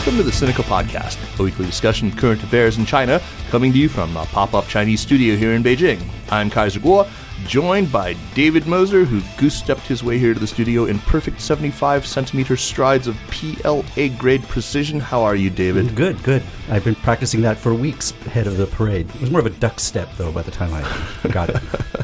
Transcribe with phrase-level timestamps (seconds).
[0.00, 3.78] Welcome to the Sinica Podcast, a weekly discussion of current affairs in China, coming to
[3.78, 6.00] you from a pop up Chinese studio here in Beijing.
[6.30, 7.06] I'm Kaiser Kuo,
[7.46, 11.42] joined by David Moser, who goose stepped his way here to the studio in perfect
[11.42, 15.00] 75 centimeter strides of PLA grade precision.
[15.00, 15.94] How are you, David?
[15.94, 16.42] Good, good.
[16.70, 19.06] I've been practicing that for weeks ahead of the parade.
[19.16, 21.60] It was more of a duck step, though, by the time I got it.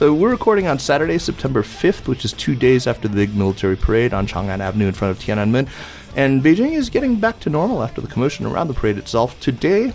[0.00, 3.76] So we're recording on Saturday, September 5th, which is two days after the big military
[3.76, 5.68] parade on Chang'an Avenue in front of Tiananmen.
[6.16, 9.38] And Beijing is getting back to normal after the commotion around the parade itself.
[9.40, 9.92] Today,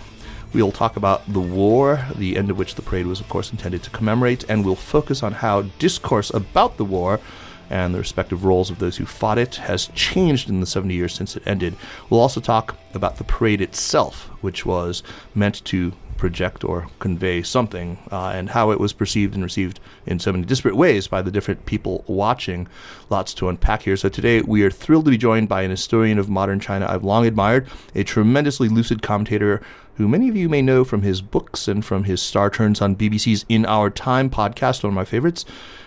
[0.54, 3.82] we'll talk about the war, the end of which the parade was, of course, intended
[3.82, 7.20] to commemorate, and we'll focus on how discourse about the war
[7.68, 11.14] and the respective roles of those who fought it has changed in the 70 years
[11.14, 11.76] since it ended.
[12.08, 15.02] We'll also talk about the parade itself, which was
[15.34, 20.18] meant to project or convey something, uh, and how it was perceived and received in
[20.18, 22.68] so many disparate ways by the different people watching.
[23.10, 23.96] Lots to unpack here.
[23.96, 27.04] So today we are thrilled to be joined by an historian of modern China I've
[27.04, 29.62] long admired, a tremendously lucid commentator
[29.96, 32.96] who many of you may know from his books and from his star turns on
[32.96, 35.44] BBC's In Our Time podcast, one of my favorites,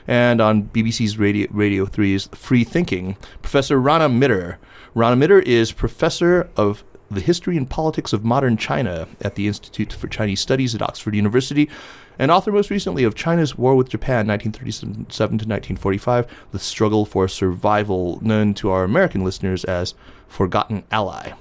[0.08, 4.58] and on BBC's Radio, Radio 3's Free Thinking, Professor Rana Mitter.
[4.96, 9.94] Rana Mitter is professor of the History and Politics of Modern China at the Institute
[9.94, 11.70] for Chinese Studies at Oxford University,
[12.18, 17.28] and author most recently of China's War with Japan, 1937 to 1945, The Struggle for
[17.28, 19.96] Survival, known to our American listeners as
[20.28, 21.32] Forgotten Ally.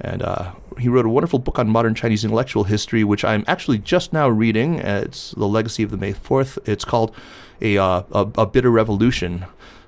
[0.00, 3.78] And uh, he wrote a wonderful book on modern Chinese intellectual history, which I'm actually
[3.78, 4.78] just now reading.
[4.78, 6.58] It's The Legacy of the May 4th.
[6.66, 7.14] It's called
[7.60, 9.46] A, uh, a, a Bitter Revolution.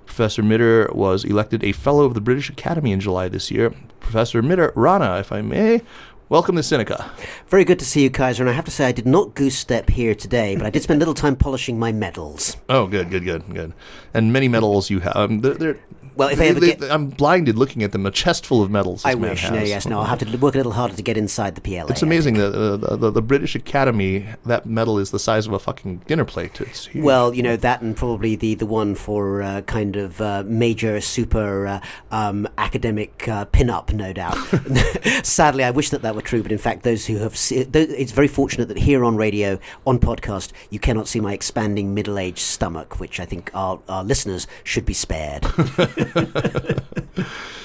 [0.09, 3.73] Professor Mitter was elected a Fellow of the British Academy in July this year.
[4.01, 5.83] Professor Mitter Rana, if I may,
[6.31, 7.11] welcome to Sinica.
[7.47, 8.43] Very good to see you, Kaiser.
[8.43, 10.83] And I have to say, I did not goose step here today, but I did
[10.83, 12.57] spend a little time polishing my medals.
[12.71, 13.75] Oh, good, good, good, good.
[14.15, 15.15] And many medals you have.
[15.15, 15.79] Um, they're, they're,
[16.19, 18.05] Well, if I ever they- get- I'm blinded looking at them.
[18.05, 19.05] A chest full of medals.
[19.05, 19.43] I wish.
[19.43, 19.51] has.
[19.53, 20.01] No, yes, no.
[20.01, 21.87] I'll have to work a little harder to get inside the PLA.
[21.89, 25.59] It's amazing that uh, the, the, British Academy that medal is the size of a
[25.59, 26.61] fucking dinner plate.
[26.61, 27.05] It's huge.
[27.05, 31.01] Well, you know that, and probably the the one for uh, kind of uh, major,
[31.01, 31.81] super uh,
[32.11, 34.37] um, academic uh, pin-up, no doubt.
[35.23, 38.13] Sadly, I wish that that were true, but in fact, those who have, se- it's
[38.13, 42.99] very fortunate that here on radio, on podcast, you cannot see my expanding middle-aged stomach,
[42.99, 45.45] which I think our, our listeners should be spared.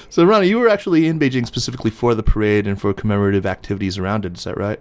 [0.09, 3.98] so, Ronnie, you were actually in Beijing specifically for the parade and for commemorative activities
[3.98, 4.38] around it.
[4.38, 4.80] Is that right?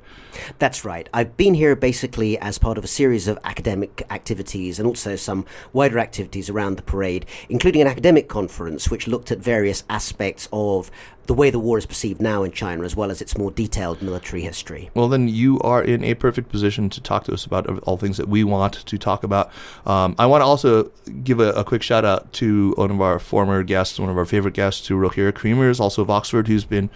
[0.58, 1.08] That's right.
[1.12, 5.44] I've been here basically as part of a series of academic activities and also some
[5.72, 10.90] wider activities around the parade, including an academic conference which looked at various aspects of
[11.26, 14.02] the way the war is perceived now in China, as well as its more detailed
[14.02, 14.90] military history.
[14.94, 18.16] Well, then you are in a perfect position to talk to us about all things
[18.16, 19.50] that we want to talk about.
[19.86, 20.90] Um, I want to also
[21.22, 24.24] give a, a, quick shout out to one of our former guests, one of our
[24.24, 26.90] favorite guests, to Rogier Creemers, also of Oxford, who's been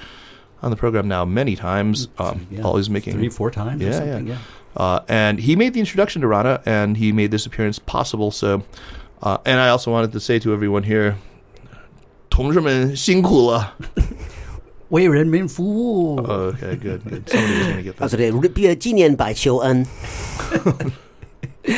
[0.62, 3.82] on the program now many times, um, Yeah, always making three, four times.
[3.82, 4.38] or Yeah, yeah.
[4.76, 8.30] Uh, and he made the introduction to Rana, and he made this appearance possible.
[8.30, 8.64] So,
[9.22, 11.16] uh, and I also wanted to say to everyone here,
[12.35, 13.75] 同志们辛苦了.
[14.89, 16.17] 为人民服务。
[16.17, 17.23] Oh, okay, good, good.
[17.27, 17.99] Somebody was going to get that.
[17.99, 19.85] 他说的“纪念百求恩”。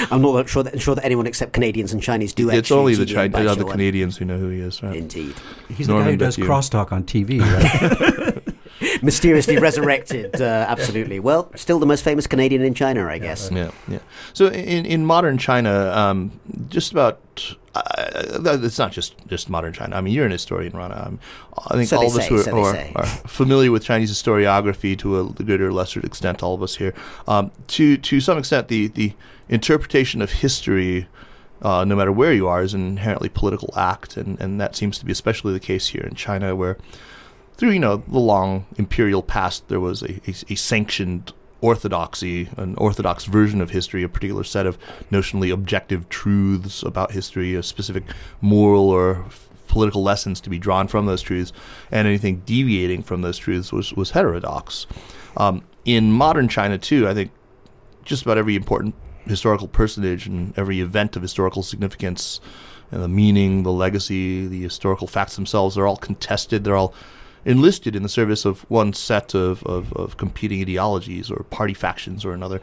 [0.09, 2.95] I'm not sure that, sure that anyone except Canadians and Chinese do It's actually only
[2.95, 4.95] the 纪念 Chinese, 百 uh, the 求恩 Canadians who know who he is, right?
[4.95, 5.35] Indeed.
[5.69, 6.47] He's the guy Norman who does Bethune.
[6.47, 8.44] crosstalk on TV, right?
[9.03, 11.20] Mysteriously resurrected, uh, absolutely.
[11.20, 13.50] Well, still the most famous Canadian in China, I guess.
[13.50, 13.98] Yeah, yeah.
[14.32, 17.20] So in in modern China, um, just about.
[17.75, 19.94] Uh, it's not just, just modern China.
[19.94, 21.04] I mean, you're an historian, Rana.
[21.06, 21.20] Um,
[21.69, 23.84] I think So all they of us say, who are, so are, are familiar with
[23.84, 26.92] Chinese historiography to a greater or lesser extent, all of us here,
[27.28, 29.12] um, to to some extent, the the
[29.48, 31.06] interpretation of history,
[31.62, 34.98] uh, no matter where you are, is an inherently political act, and and that seems
[34.98, 36.78] to be especially the case here in China, where
[37.58, 42.76] through you know the long imperial past, there was a, a, a sanctioned orthodoxy, an
[42.76, 44.78] orthodox version of history, a particular set of
[45.10, 48.04] notionally objective truths about history, a specific
[48.41, 49.24] moral or
[49.66, 51.53] political lessons to be drawn from those truths,
[51.91, 54.86] and anything deviating from those truths was was heterodox.
[55.36, 57.33] Um, in modern China, too, I think
[58.04, 58.94] just about every important
[59.27, 62.41] historical personage and every event of historical significance
[62.91, 66.65] and the meaning, the legacy, the historical facts themselves are all contested.
[66.65, 66.94] They're all
[67.44, 72.24] enlisted in the service of one set of, of, of competing ideologies or party factions
[72.24, 72.60] or another.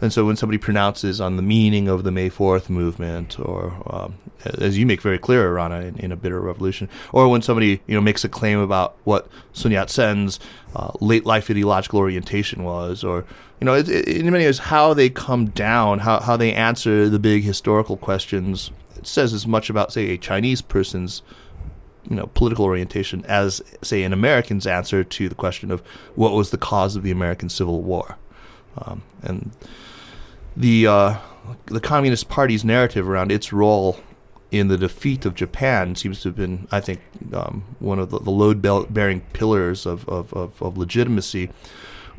[0.00, 4.16] And so when somebody pronounces on the meaning of the May 4th movement, or um,
[4.44, 7.94] as you make very clear, Rana, in, in A Bitter Revolution, or when somebody you
[7.94, 10.38] know makes a claim about what Sun Yat-sen's
[10.76, 13.24] uh, late life ideological orientation was, or
[13.60, 17.08] you know, it, it, in many ways, how they come down, how, how they answer
[17.08, 21.22] the big historical questions, it says as much about, say, a Chinese person's
[22.08, 25.80] you know political orientation as say an American's answer to the question of
[26.14, 28.16] what was the cause of the American Civil War,
[28.78, 29.50] um, and
[30.56, 31.16] the uh,
[31.66, 33.98] the Communist Party's narrative around its role
[34.50, 37.00] in the defeat of Japan seems to have been, I think,
[37.34, 41.50] um, one of the, the load bearing pillars of, of, of, of legitimacy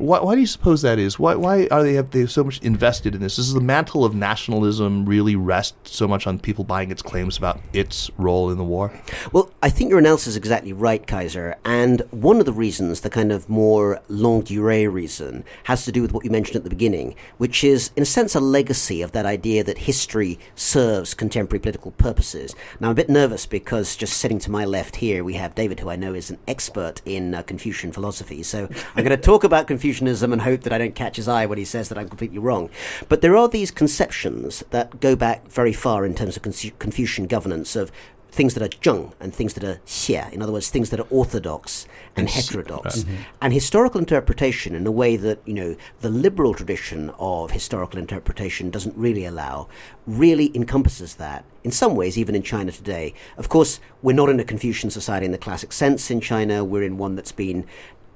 [0.00, 1.18] why, why do you suppose that is?
[1.18, 3.36] Why, why are they have they so much invested in this?
[3.36, 7.60] Does the mantle of nationalism really rest so much on people buying its claims about
[7.74, 8.90] its role in the war?
[9.32, 11.56] Well, I think your analysis is exactly right, Kaiser.
[11.66, 16.00] And one of the reasons, the kind of more longue durée reason, has to do
[16.00, 19.12] with what you mentioned at the beginning, which is, in a sense, a legacy of
[19.12, 22.54] that idea that history serves contemporary political purposes.
[22.80, 25.80] Now, I'm a bit nervous because just sitting to my left here, we have David,
[25.80, 28.42] who I know is an expert in uh, Confucian philosophy.
[28.42, 31.26] So I'm going to talk about Confucian Confucianism and hope that I don't catch his
[31.26, 32.70] eye when he says that I'm completely wrong.
[33.08, 37.74] But there are these conceptions that go back very far in terms of Confucian governance
[37.74, 37.90] of
[38.30, 40.32] things that are zheng and things that are xie.
[40.32, 43.00] In other words, things that are orthodox and heterodox.
[43.00, 43.16] Mm-hmm.
[43.42, 48.70] And historical interpretation, in a way that you know the liberal tradition of historical interpretation
[48.70, 49.66] doesn't really allow,
[50.06, 51.44] really encompasses that.
[51.64, 53.12] In some ways, even in China today.
[53.36, 56.64] Of course, we're not in a Confucian society in the classic sense in China.
[56.64, 57.66] We're in one that's been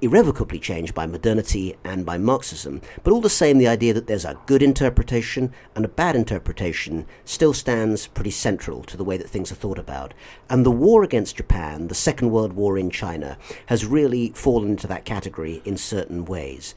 [0.01, 4.25] irrevocably changed by modernity and by Marxism, but all the same, the idea that there's
[4.25, 9.29] a good interpretation and a bad interpretation still stands pretty central to the way that
[9.29, 10.13] things are thought about.
[10.49, 13.37] And the war against Japan, the Second World War in China,
[13.67, 16.75] has really fallen into that category in certain ways.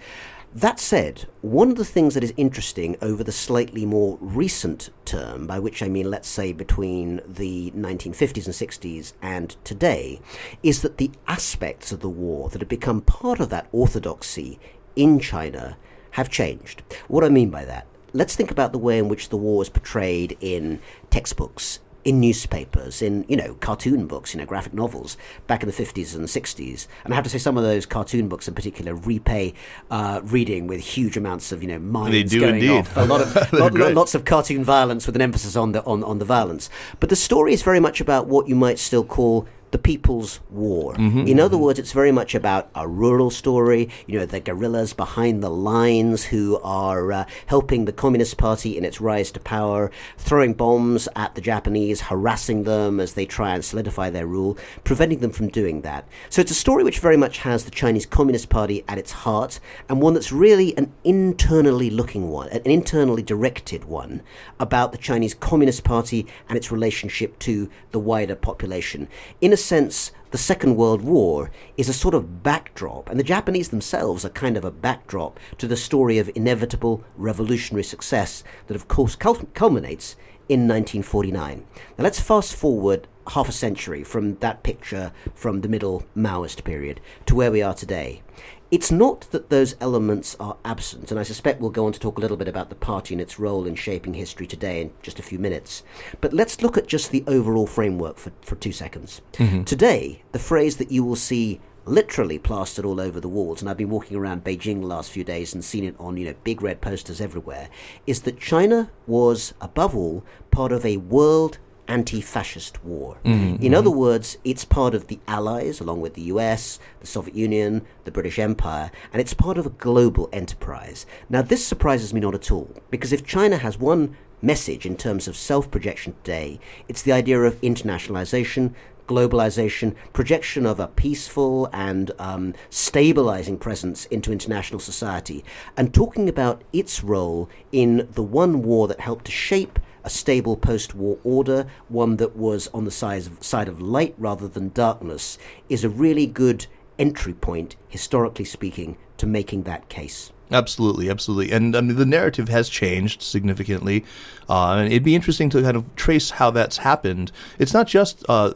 [0.54, 5.46] That said, one of the things that is interesting over the slightly more recent term,
[5.46, 10.20] by which I mean, let's say, between the 1950s and 60s and today,
[10.62, 14.58] is that the aspects of the war that have become part of that orthodoxy
[14.96, 15.76] in China
[16.12, 16.82] have changed.
[17.08, 17.86] What I mean by that?
[18.14, 20.80] Let's think about the way in which the war is portrayed in
[21.10, 25.74] textbooks, in newspapers, in you know cartoon books, you know graphic novels back in the
[25.74, 26.88] fifties and sixties.
[27.04, 29.52] And I have to say, some of those cartoon books in particular repay
[29.90, 32.70] uh, reading with huge amounts of you know minds going indeed.
[32.70, 32.96] off.
[32.96, 36.18] A lot of lot, lots of cartoon violence with an emphasis on the on, on
[36.18, 36.70] the violence.
[36.98, 40.94] But the story is very much about what you might still call the People's War.
[40.94, 41.64] Mm-hmm, in other mm-hmm.
[41.64, 43.88] words, it's very much about a rural story.
[44.06, 48.84] You know, the guerrillas behind the lines who are uh, helping the Communist Party in
[48.84, 53.64] its rise to power, throwing bombs at the Japanese, harassing them as they try and
[53.64, 56.08] solidify their rule, preventing them from doing that.
[56.30, 59.60] So it's a story which very much has the Chinese Communist Party at its heart,
[59.88, 64.22] and one that's really an internally looking one, an internally directed one
[64.58, 69.08] about the Chinese Communist Party and its relationship to the wider population.
[69.40, 73.70] In a sense, the Second World War is a sort of backdrop, and the Japanese
[73.70, 78.88] themselves are kind of a backdrop to the story of inevitable revolutionary success that, of
[78.88, 80.16] course, culminates
[80.48, 81.64] in 1949.
[81.96, 87.00] Now let's fast forward half a century from that picture from the middle Maoist period
[87.26, 88.22] to where we are today.
[88.70, 92.18] It's not that those elements are absent, and I suspect we'll go on to talk
[92.18, 95.18] a little bit about the party and its role in shaping history today in just
[95.18, 95.82] a few minutes.
[96.20, 99.22] But let's look at just the overall framework for, for two seconds.
[99.34, 99.64] Mm-hmm.
[99.64, 103.78] Today, the phrase that you will see literally plastered all over the walls, and I've
[103.78, 106.60] been walking around Beijing the last few days and seen it on, you know, big
[106.60, 107.70] red posters everywhere,
[108.06, 111.56] is that China was, above all, part of a world
[111.88, 113.16] anti fascist war.
[113.24, 113.62] Mm-hmm.
[113.62, 117.84] In other words, it's part of the Allies, along with the US, the Soviet Union,
[118.04, 121.06] the British Empire, and it's part of a global enterprise.
[121.28, 125.26] Now, this surprises me not at all, because if China has one message in terms
[125.26, 128.74] of self projection today, it's the idea of internationalization,
[129.08, 135.44] globalization, projection of a peaceful and um, stabilizing presence into international society,
[135.76, 140.56] and talking about its role in the one war that helped to shape a stable
[140.56, 144.70] post war order, one that was on the side of, side of light rather than
[144.70, 145.38] darkness,
[145.68, 146.66] is a really good
[146.98, 150.32] entry point, historically speaking, to making that case.
[150.50, 154.04] Absolutely, absolutely, and I mean the narrative has changed significantly,
[154.48, 157.32] uh, and it'd be interesting to kind of trace how that's happened.
[157.58, 158.54] It's not just uh,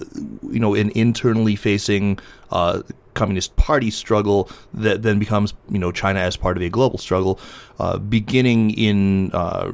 [0.50, 2.18] you know an internally facing
[2.50, 2.80] uh,
[3.12, 7.38] Communist Party struggle that then becomes you know China as part of a global struggle.
[7.78, 9.72] Uh, beginning in uh,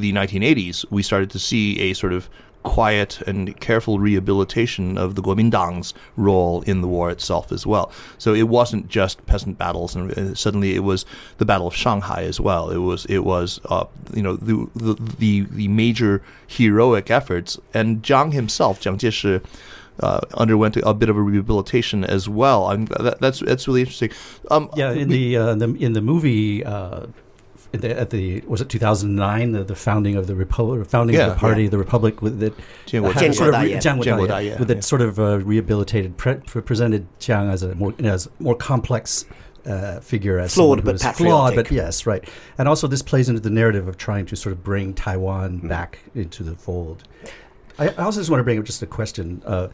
[0.00, 2.28] the 1980s, we started to see a sort of
[2.66, 7.92] quiet and careful rehabilitation of the Kuomintang's role in the war itself as well.
[8.18, 11.06] So it wasn't just peasant battles, and suddenly it was
[11.38, 12.70] the Battle of Shanghai as well.
[12.70, 18.32] It was it was uh, you know the, the, the major heroic efforts, and Jiang
[18.32, 19.42] himself, Jiang Jieshi.
[19.98, 22.68] Uh, underwent a, bit of a rehabilitation as well.
[22.76, 24.10] That, that's that's really interesting.
[24.50, 27.06] Um, yeah, in the, uh, the in the movie uh,
[27.74, 31.26] at the, at the was it 2009 the, the founding of the republic founding Yeah,
[31.28, 31.68] of the party yeah.
[31.70, 32.54] the republic with that
[32.88, 33.78] sort of re- yeah.
[33.78, 37.48] Jianguo Jianguo Dai, Dai, yeah, with that sort of uh, rehabilitated pre- pre- presented Chiang
[37.50, 39.24] as a more as more complex
[39.66, 43.40] uh, figure as Flawed but was flawed but yes right and also this plays into
[43.40, 45.68] the narrative of trying to sort of bring Taiwan Mm-hmm.
[45.68, 47.02] back into the fold
[47.78, 49.68] I, I also just want to bring up just a question uh,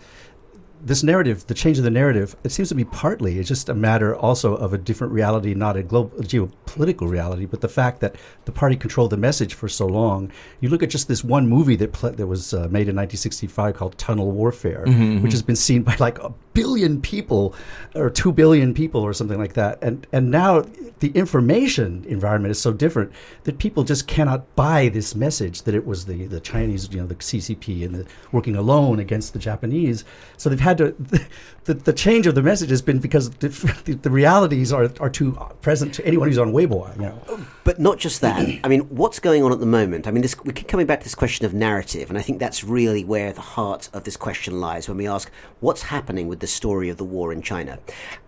[0.85, 3.75] this narrative, the change of the narrative, it seems to be partly it's just a
[3.75, 8.17] matter also of a different reality, not a global geopolitical reality, but the fact that
[8.47, 10.31] the party controlled the message for so long.
[10.61, 13.77] You look at just this one movie that pl- that was uh, made in 1965
[13.77, 14.85] called Tunnel Warfare,
[15.23, 17.55] which has been seen by like a billion people
[17.95, 20.65] or two billion people or something like that, and and now
[21.01, 23.13] the information environment is so different
[23.45, 27.07] that people just cannot buy this message that it was the the Chinese, you know,
[27.07, 30.05] the CCP and the working alone against the Japanese.
[30.37, 30.95] So they've had to.
[31.65, 33.47] The, the change of the message has been because the,
[33.85, 36.93] the, the realities are, are too present to anyone who's on Weibo.
[36.97, 37.47] You know.
[37.65, 38.61] But not just that.
[38.65, 40.09] I mean, what's going on at the moment?
[40.09, 42.41] I mean, this, we keep coming back to this question of narrative, and I think
[42.41, 46.41] that's really where the heart of this question lies when we ask what's happening with
[46.41, 47.79] the story of the war in China.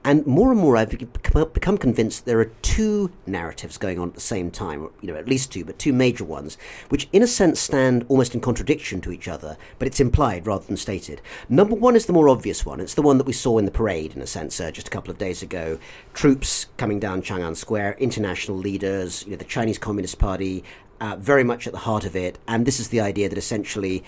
[0.04, 4.20] And more and more, I've become convinced there are two narratives going on at the
[4.20, 6.56] same time, you know, at least two, but two major ones,
[6.90, 10.66] which in a sense stand almost in contradiction to each other, but it's implied rather
[10.66, 11.20] than stated.
[11.48, 12.80] Number one is the more obvious one.
[12.80, 14.90] It's the one that we saw in the parade, in a sense, uh, just a
[14.90, 15.78] couple of days ago.
[16.12, 20.64] Troops coming down Chang'an Square, international leaders, you know, the Chinese Communist Party,
[21.00, 22.38] uh, very much at the heart of it.
[22.46, 24.04] And this is the idea that essentially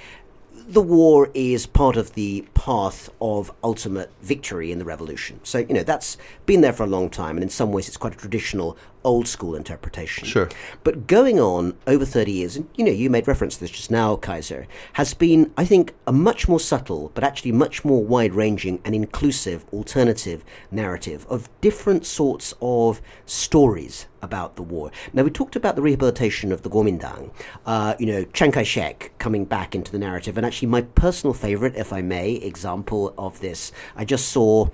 [0.69, 5.39] the war is part of the path of ultimate victory in the revolution.
[5.45, 7.97] So, you know, that's been there for a long time, and in some ways it's
[7.97, 10.27] quite a traditional, old school interpretation.
[10.27, 10.49] Sure.
[10.85, 13.91] But going on over 30 years, and you know, you made reference to this just
[13.91, 18.35] now, Kaiser, has been, I think, a much more subtle, but actually much more wide
[18.35, 24.91] ranging and inclusive alternative narrative of different sorts of stories about the war.
[25.13, 27.31] Now, we talked about the rehabilitation of the Kuomintang,
[27.65, 30.37] uh, you know, Chiang Kai shek coming back into the narrative.
[30.37, 34.69] And actually, my personal favorite, if I may, example of this, I just saw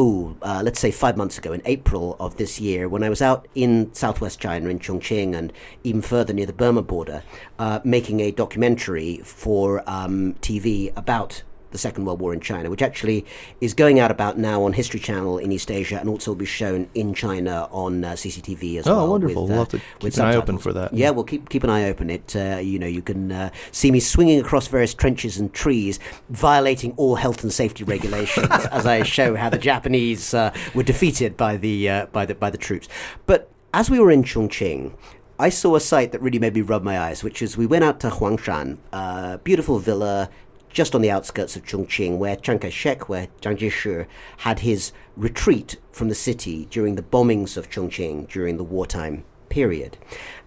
[0.00, 3.20] oh, uh, let's say five months ago in April of this year, when I was
[3.20, 5.52] out in southwest China, in Chongqing, and
[5.84, 7.22] even further near the Burma border,
[7.58, 12.82] uh, making a documentary for um, TV about the Second World War in China, which
[12.82, 13.24] actually
[13.60, 16.44] is going out about now on History Channel in East Asia and also will be
[16.46, 19.06] shown in China on uh, CCTV as Oh, well.
[19.06, 19.42] Oh, wonderful.
[19.42, 20.92] with, We'll uh, have to keep an eye open for that.
[20.94, 22.10] Yeah, well, keep keep an eye open.
[22.10, 25.98] It, uh, you know, you can uh, see me swinging across various trenches and trees,
[26.28, 31.36] violating all health and safety regulations as I show how the Japanese uh, were defeated
[31.36, 32.88] by the uh, by the by the troops.
[33.26, 34.92] But as we were in Chongqing.
[35.38, 37.82] I saw a sight that really made me rub my eyes, which is we went
[37.82, 40.28] out to Huangshan, a beautiful villa
[40.70, 44.06] just on the outskirts of Chongqing, where Chiang Kai-shek, where Jiang Jieshi
[44.38, 49.98] had his retreat from the city during the bombings of Chongqing during the wartime period.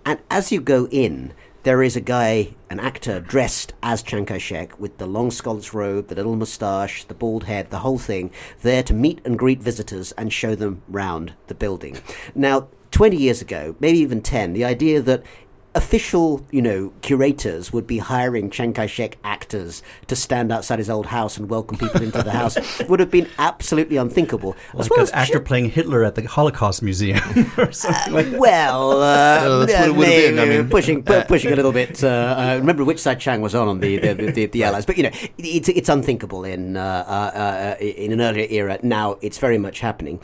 [0.06, 4.78] And as you go in, there is a guy, an actor, dressed as Chiang Kai-shek
[4.80, 8.84] with the long scholar's robe, the little moustache, the bald head, the whole thing, there
[8.84, 11.98] to meet and greet visitors and show them round the building.
[12.36, 15.24] Now, 20 years ago, maybe even 10, the idea that
[15.76, 21.08] official, you know, curators would be hiring Chiang Kai-shek actors to stand outside his old
[21.08, 22.58] house and welcome people into the house
[22.90, 24.56] would have been absolutely unthinkable.
[24.74, 27.20] Like an actor playing Hitler at the Holocaust Museum
[27.58, 28.40] or something like that.
[28.40, 31.72] Well, uh, that's what it would have been, I mean, pushing pu- pushing a little
[31.72, 32.04] bit.
[32.04, 34.86] Uh, uh, remember which side Chiang was on on the the, the, the, the Allies,
[34.86, 38.80] but you know it's it's unthinkable in uh, uh, uh, in an earlier era.
[38.84, 40.20] Now it's very much happening,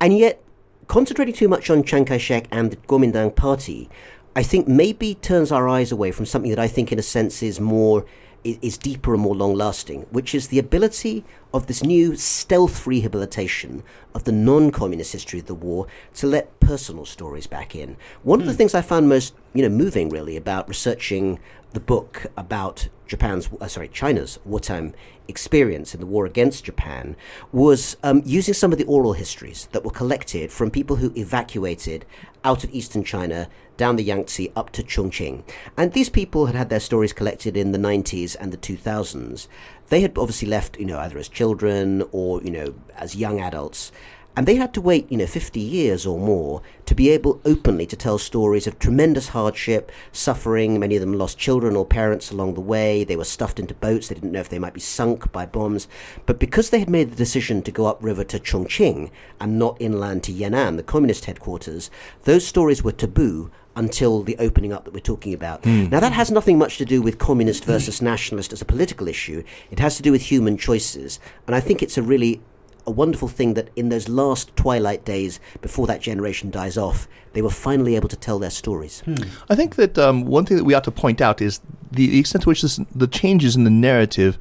[0.00, 0.42] and yet
[0.88, 3.88] concentrating too much on Chiang Kai-shek and the Kuomintang Party,
[4.34, 7.42] I think maybe turns our eyes away from something that I think, in a sense,
[7.42, 8.06] is more
[8.44, 11.24] is, deeper and more long lasting, which is the ability
[11.54, 13.82] of this new stealth rehabilitation
[14.14, 17.96] of the non communist history of the war to let personal stories back in.
[18.22, 18.58] One of the hmm.
[18.58, 21.38] things I found most you know moving really about researching
[21.72, 24.94] the book about Japan's uh, sorry China's wartime
[25.28, 27.14] experience in the war against Japan
[27.52, 32.06] was um, using some of the oral histories that were collected from people who evacuated
[32.42, 35.44] out of eastern China down the Yangtze up to Chongqing.
[35.76, 39.46] And these people had had their stories collected in the 90s and the 2000s.
[39.90, 43.92] They had obviously left, you know, either as children or, you know, as young adults.
[44.36, 47.86] And they had to wait, you know, 50 years or more to be able openly
[47.86, 50.80] to tell stories of tremendous hardship, suffering.
[50.80, 53.04] Many of them lost children or parents along the way.
[53.04, 54.08] They were stuffed into boats.
[54.08, 55.86] They didn't know if they might be sunk by bombs.
[56.24, 60.22] But because they had made the decision to go upriver to Chongqing and not inland
[60.24, 61.90] to Yan'an, the communist headquarters,
[62.24, 65.64] those stories were taboo until the opening up that we're talking about.
[65.64, 65.88] Hmm.
[65.88, 69.42] Now, that has nothing much to do with communist versus nationalist as a political issue.
[69.70, 71.18] It has to do with human choices.
[71.46, 72.42] And I think it's a really
[72.86, 77.42] a wonderful thing that in those last twilight days before that generation dies off, they
[77.42, 79.02] were finally able to tell their stories.
[79.48, 81.60] I think that um, one thing that we ought to point out is
[81.90, 84.38] the, the extent to which this, the changes in the narrative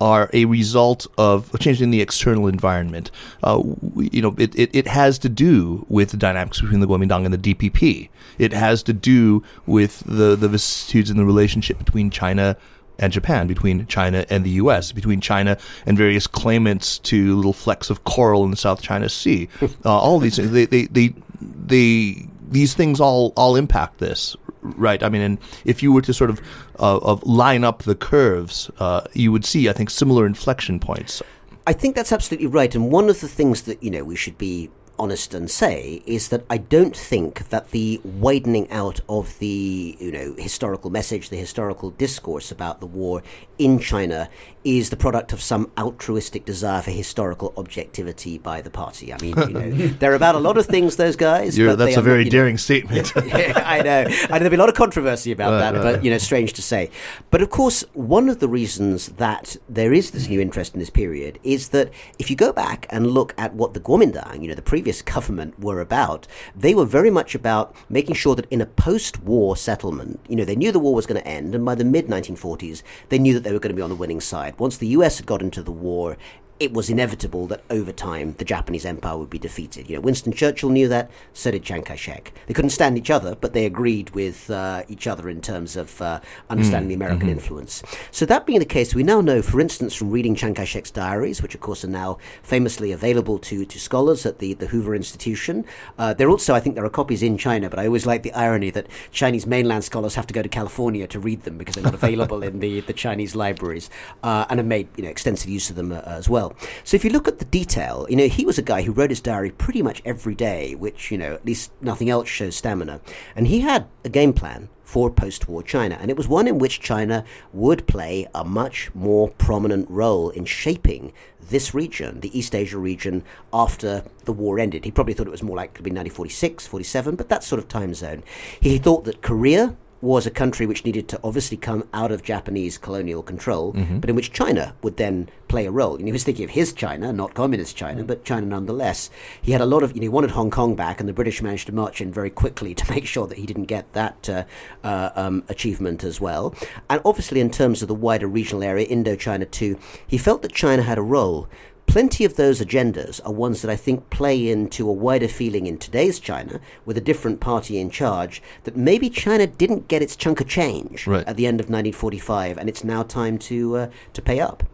[0.00, 3.10] are a result of a change in the external environment.
[3.42, 3.62] Uh,
[3.96, 7.32] you know, it, it, it has to do with the dynamics between the Kuomintang and
[7.32, 8.08] the DPP.
[8.38, 12.56] It has to do with the, the vicissitudes in the relationship between China
[12.98, 17.90] and Japan, between China and the U.S., between China and various claimants to little flecks
[17.90, 19.48] of coral in the South China Sea.
[19.62, 25.02] uh, all these things, they, they, they, they, these things all, all impact this, right?
[25.02, 26.40] I mean, and if you were to sort of,
[26.78, 31.22] uh, of line up the curves, uh, you would see, I think, similar inflection points.
[31.66, 32.74] I think that's absolutely right.
[32.74, 36.28] And one of the things that, you know, we should be honest and say is
[36.28, 41.36] that I don't think that the widening out of the you know historical message, the
[41.36, 43.22] historical discourse about the war
[43.58, 44.28] in China
[44.64, 49.12] is the product of some altruistic desire for historical objectivity by the party.
[49.12, 51.56] I mean, you know, they're about a lot of things, those guys.
[51.56, 53.12] That's a not, very you know- daring statement.
[53.26, 54.04] yeah, I know.
[54.08, 56.18] I know there'll be a lot of controversy about Right, that, right, but you know,
[56.18, 56.90] strange to say.
[57.30, 60.90] But of course, one of the reasons that there is this new interest in this
[60.90, 64.54] period is that if you go back and look at what the Kuomintang, you know,
[64.54, 68.66] the previous government were about, they were very much about making sure that in a
[68.66, 71.84] post-war settlement, you know, they knew the war was going to end, and by the
[71.84, 74.58] mid 1940s, they knew that they were going to be on the winning side.
[74.58, 75.18] Once the U.S.
[75.18, 76.16] had got into the war,
[76.64, 79.88] it was inevitable that over time the Japanese empire would be defeated.
[79.88, 82.32] You know, Winston Churchill knew that, so did Chiang Kai-shek.
[82.46, 86.00] They couldn't stand each other, but they agreed with uh, each other in terms of
[86.00, 87.82] uh, understanding the American influence.
[88.10, 91.42] So that being the case, we now know, for instance, from reading Chiang Kai-shek's diaries,
[91.42, 95.64] which of course are now famously available to, to scholars at the, the Hoover Institution.
[95.98, 98.32] Uh, there also, I think there are copies in China, but I always like the
[98.32, 101.84] irony that Chinese mainland scholars have to go to California to read them because they're
[101.84, 103.90] not available in the, the Chinese libraries,
[104.22, 106.53] uh, and have made you know extensive use of them uh, as well.
[106.84, 109.10] So if you look at the detail, you know he was a guy who wrote
[109.10, 113.00] his diary pretty much every day, which you know at least nothing else shows stamina,
[113.36, 116.78] and he had a game plan for post-war China, and it was one in which
[116.78, 122.78] China would play a much more prominent role in shaping this region, the East Asia
[122.78, 124.84] region, after the war ended.
[124.84, 127.66] He probably thought it was more likely to be 1946, 47, but that sort of
[127.66, 128.22] time zone.
[128.60, 132.78] He thought that Korea was a country which needed to obviously come out of Japanese
[132.78, 135.96] colonial control, but in which China would then play a role.
[135.96, 139.10] And he was thinking of his China, not communist China, but China nonetheless.
[139.40, 141.42] He had a lot of, you know, he wanted Hong Kong back, and the British
[141.42, 144.44] managed to march in very quickly to make sure that he didn't get that uh,
[144.84, 146.54] uh, um, achievement as well.
[146.90, 150.82] And obviously, in terms of the wider regional area, Indochina too, he felt that China
[150.82, 151.48] had a role
[151.86, 155.78] plenty of those agendas are ones that I think play into a wider feeling in
[155.78, 160.40] today's China, with a different party in charge, that maybe China didn't get its chunk
[160.40, 161.26] of change Right.
[161.26, 164.64] at the end of 1945, and it's now time to uh, to pay up.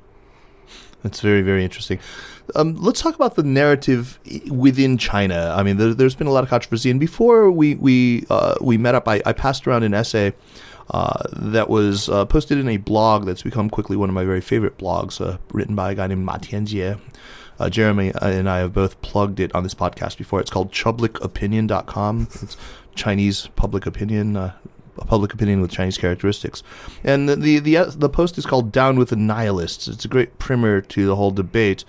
[1.02, 1.98] That's very, very interesting.
[2.54, 4.18] Um, let's talk about the narrative
[4.50, 5.54] within China.
[5.56, 8.76] I mean, there, there's been a lot of controversy, and before we we uh, we
[8.76, 10.34] met up, I, I passed around an essay
[10.90, 14.40] uh, that was uh, posted in a blog that's become quickly one of my very
[14.40, 17.00] favorite blogs, uh, written by a guy named Ma Tianjie.
[17.58, 20.40] Uh, Jeremy and I have both plugged it on this podcast before.
[20.40, 22.28] It's called chublicopinion.com.
[22.42, 22.56] It's
[22.94, 24.36] Chinese public opinion.
[24.36, 24.52] Uh,
[25.06, 26.62] public opinion with Chinese characteristics,
[27.04, 30.38] and the, the the the post is called "Down with the Nihilists." It's a great
[30.38, 31.84] primer to the whole debate,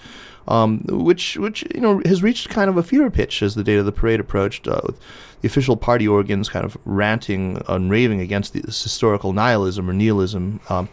[0.48, 3.78] um, which which you know has reached kind of a fever pitch as the date
[3.78, 5.00] of the parade approached, uh, with
[5.42, 10.60] the official party organs kind of ranting and raving against this historical nihilism or nihilism.
[10.70, 10.90] Um,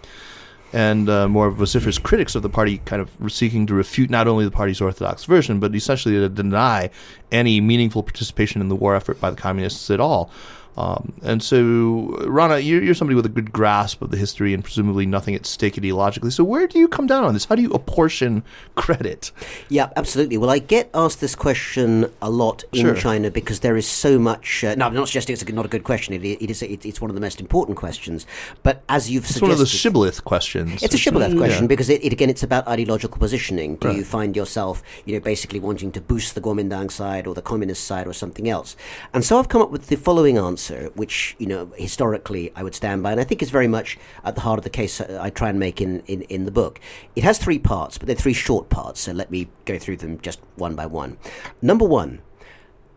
[0.72, 4.44] and uh, more vociferous critics of the party kind of seeking to refute not only
[4.44, 6.90] the party's orthodox version, but essentially to deny
[7.32, 10.30] any meaningful participation in the war effort by the communists at all.
[10.76, 14.62] Um, and so, Rana, you're, you're somebody with a good grasp of the history and
[14.62, 16.33] presumably nothing at stake ideologically.
[16.33, 17.46] So, where do you come down on this?
[17.46, 18.44] How do you apportion
[18.76, 19.33] credit?
[19.68, 20.38] Yeah, absolutely.
[20.38, 22.94] Well, I get asked this question a lot in Sure.
[22.94, 24.62] China because there is so much.
[24.62, 26.14] Uh, no, I'm not suggesting it's a, not a good question.
[26.14, 26.62] It, it is.
[26.62, 28.26] It, it's one of the most important questions.
[28.62, 30.83] But as you've It's suggested, one of the shibboleth questions.
[30.83, 31.68] It's a shibboleth question Yeah.
[31.68, 33.76] because it, it again it's about ideological positioning.
[33.76, 33.96] Do Right.
[33.96, 37.83] you find yourself, you know, basically wanting to boost the Kuomintang side or the communist
[37.85, 38.76] side or something else?
[39.12, 42.74] And so I've come up with the following answer, which you know historically I would
[42.74, 45.31] stand by, and I think is very much at the heart of the case I
[45.31, 46.81] try and make in, in, in the book.
[47.16, 49.00] It has three parts, but they're three short parts.
[49.00, 51.18] So let me go through them just one by one.
[51.62, 52.20] Number one,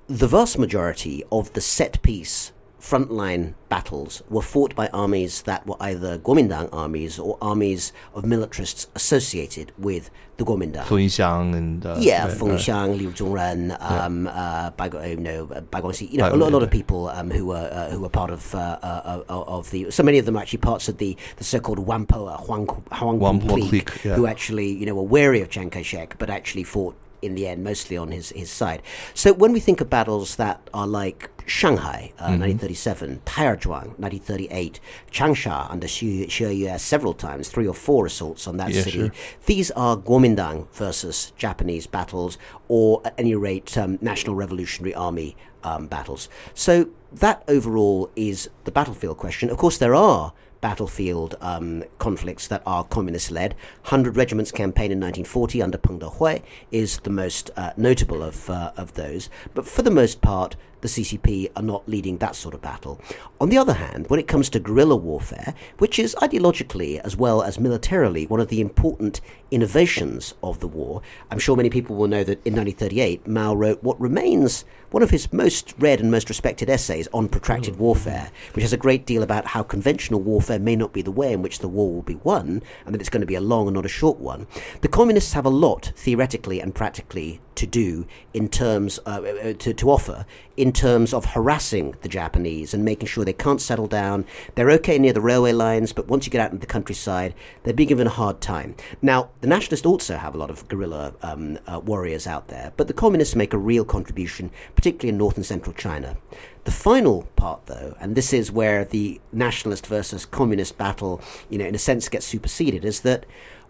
[0.08, 5.78] the vast majority of the set piece frontline battles were fought by armies that were
[5.80, 10.86] either Kuomintang armies or armies of militarists associated with the Kuomintang.
[10.86, 12.60] Fu Yinxiang and uh, Yeah, right, Feng right.
[12.60, 16.36] Xiang, Liu Zhongren, um, uh, Bai, Guo- you know, uh, Bai Guangxi, you know, Bai
[16.36, 18.80] a lot, a lot of people um, who were uh, who were part of uh,
[18.82, 19.92] uh, uh, of the.
[19.92, 23.42] So many of them are actually parts of the, the so-called Whampoa, uh, Huang, Huang
[23.42, 24.16] clique, clique, yeah.
[24.16, 27.64] who actually you know were wary of Chiang Kai-shek, but actually fought in the end,
[27.64, 28.82] mostly on his, his side.
[29.14, 34.80] So when we think of battles that are like Shanghai, uh, 1937, Taiyuan, 1938,
[35.12, 38.98] Changsha under Xu, Xue Yue several times, three or four assaults on that Yeah, city.
[39.00, 39.12] sure.
[39.46, 45.88] These are Kuomintang versus Japanese battles, or at any rate, um, National Revolutionary Army um,
[45.88, 46.30] battles.
[46.54, 49.50] So that overall is the battlefield question.
[49.50, 53.54] Of course, there are battlefield um, conflicts that are communist led.
[53.82, 58.72] 100 Regiments campaign in 1940 under Peng Dehuai is the most uh, notable of, uh,
[58.78, 59.30] of those.
[59.54, 63.00] But for the most part, the CCP are not leading that sort of battle.
[63.40, 67.42] On the other hand, when it comes to guerrilla warfare, which is ideologically as well
[67.42, 72.08] as militarily one of the important innovations of the war, I'm sure many people will
[72.08, 76.30] know that in 1938, Mao wrote what remains one of his most read and most
[76.30, 77.82] respected essays on protracted hmm.
[77.82, 81.34] warfare, which has a great deal about how conventional warfare may not be the way
[81.34, 83.68] in which the war will be won, and that it's going to be a long
[83.68, 84.48] and not a short one.
[84.82, 89.74] The communists have a lot, theoretically and practically, to do in terms uh, uh, to,
[89.74, 90.26] to offer
[90.58, 94.26] in terms of harassing the Japanese and making sure they can't settle down.
[94.56, 97.34] They're okay near the railway lines, but once you get out into the countryside,
[97.64, 98.76] they're being given a hard time.
[99.02, 102.88] Now, the nationalists also have a lot of guerrilla um, uh, warriors out there, but
[102.88, 106.18] the communists make a real contribution, particularly in north and central China.
[106.66, 111.66] The final part, though, and this is where the nationalist versus communist battle, you know,
[111.66, 113.26] in a sense gets superseded, is that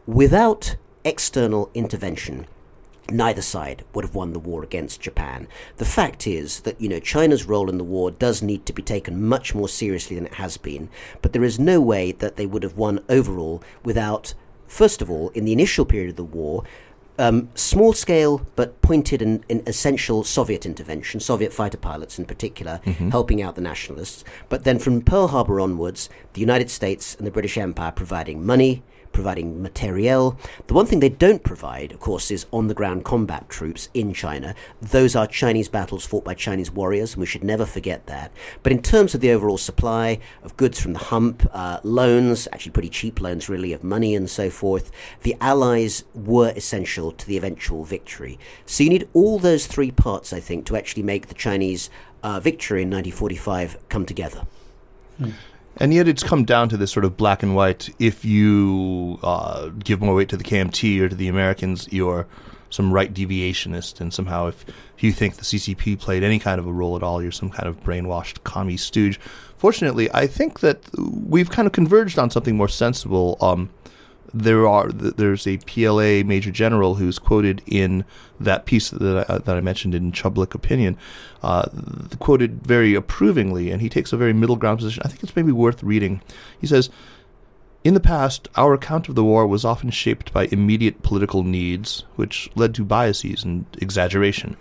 [0.06, 2.48] without external intervention,
[3.14, 5.48] neither side would have won the war against Japan.
[5.78, 8.82] The fact is that, you know, China's role in the war does need to be
[8.82, 10.90] taken much more seriously than it has been,
[11.22, 14.34] but there is no way that they would have won overall without,
[14.68, 16.64] first of all, in the initial period of the war,
[17.20, 22.82] um, small scale but pointed and, and essential Soviet intervention, Soviet fighter pilots in particular,
[23.12, 24.24] helping out the nationalists.
[24.50, 28.82] But then from Pearl Harbor onwards, the United States and the British Empire providing money,
[29.12, 30.38] providing materiel.
[30.68, 34.14] The one thing they don't provide, of course, is on the ground combat troops in
[34.14, 34.56] China.
[34.82, 38.32] Those are Chinese battles fought by Chinese warriors, and we should never forget that.
[38.64, 42.72] But in terms of the overall supply of goods from the hump, uh, loans, actually
[42.72, 47.38] pretty cheap loans, really, of money and so forth, the Allies were essential to the
[47.38, 48.40] eventual victory.
[48.66, 51.90] So you need all those three parts, I think, to actually make the Chinese
[52.24, 54.46] uh, victory in 1945 come together.
[55.78, 57.94] And yet it's come down to this sort of black and white.
[57.98, 62.28] If you uh, give more weight to the KMT or to the Americans, you're
[62.70, 64.02] some right deviationist.
[64.02, 64.66] And somehow, if
[65.00, 67.68] you think the CCP played any kind of a role at all, you're some kind
[67.68, 69.20] of brainwashed commie stooge.
[69.58, 73.38] Fortunately, I think that we've kind of converged on something more sensible.
[73.42, 73.70] Um,
[74.34, 78.06] there are there's a PLA major general who's quoted in
[78.40, 80.98] that piece that I, that I mentioned in Public Opinion,
[81.44, 81.68] uh,
[82.20, 85.04] quoted very approvingly, and he takes a very middle ground position.
[85.06, 86.22] I think it's maybe worth reading.
[86.60, 86.90] He says.
[87.84, 92.04] In the past, our account of the war was often shaped by immediate political needs,
[92.16, 94.56] which led to biases and exaggeration.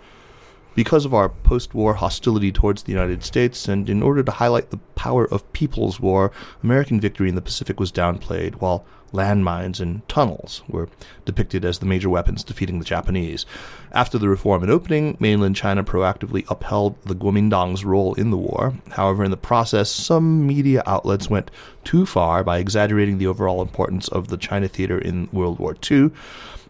[0.73, 4.71] Because of our post war hostility towards the United States, and in order to highlight
[4.71, 6.31] the power of People's War,
[6.63, 10.89] American victory in the Pacific was downplayed, while landmines and tunnels were
[11.25, 13.45] depicted as the major weapons defeating the Japanese.
[13.91, 18.73] After the reform and opening, mainland China proactively upheld the Kuomintang's role in the war.
[18.91, 21.51] However, in the process, some media outlets went
[21.83, 26.11] too far by exaggerating the overall importance of the China theater in World War II.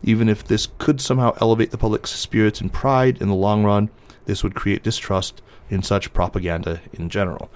[0.03, 3.89] Even if this could somehow elevate the public's spirits and pride in the long run,
[4.25, 7.49] this would create distrust in such propaganda in general.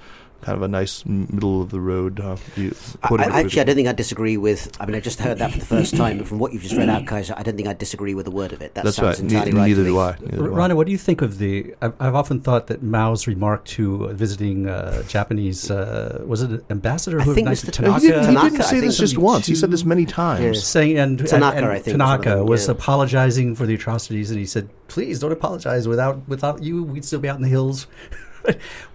[0.45, 2.75] Kind of a nice middle of the road uh, view.
[3.01, 4.71] I, I- actually, I don't think I disagree with.
[4.79, 6.75] I mean, I just heard that for the first time, but from what you've just
[6.75, 8.75] read out, Kaiser, I don't think I disagree with a word of it.
[8.75, 9.31] That That's sounds right.
[9.31, 9.53] Ne- right.
[9.53, 9.99] neither to do me.
[9.99, 10.11] I.
[10.21, 10.57] Neither do I.
[10.57, 11.73] Rana, what do you think of the?
[11.81, 16.51] I've, I've often thought that Mao's remark to uh, visiting uh, Japanese uh, was it
[16.51, 17.71] an ambassador I who think nice Mr.
[17.71, 19.47] Tanaka, he didn't, he didn't say think this just once.
[19.47, 20.63] He said this many times.
[20.63, 22.71] saying and Tanaka, and, I think, was Tanaka them, was yeah.
[22.73, 25.87] apologizing for the atrocities, and he said, "Please don't apologize.
[25.87, 27.87] Without without you, we'd still be out in the hills."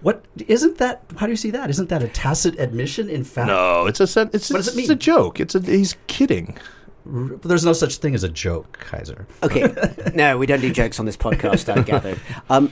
[0.01, 1.03] what isn't that?
[1.17, 1.69] How do you see that?
[1.69, 3.09] Isn't that a tacit admission?
[3.09, 5.39] In fact, No, it's a sen- it's, What does it's, it it's a joke.
[5.39, 6.57] It's a he's kidding.
[7.05, 9.27] r- there's no such thing as a joke, Kaiser.
[9.43, 9.73] Okay,
[10.15, 11.75] no, we don't do jokes on this podcast.
[11.75, 12.17] I gather.
[12.49, 12.71] Um,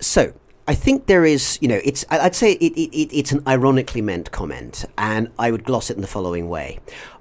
[0.00, 0.32] so
[0.68, 2.04] I think there is, you know, it's.
[2.10, 5.90] I- I'd say it, it, it, it's an ironically meant comment, and I would gloss
[5.90, 6.78] it in the following way.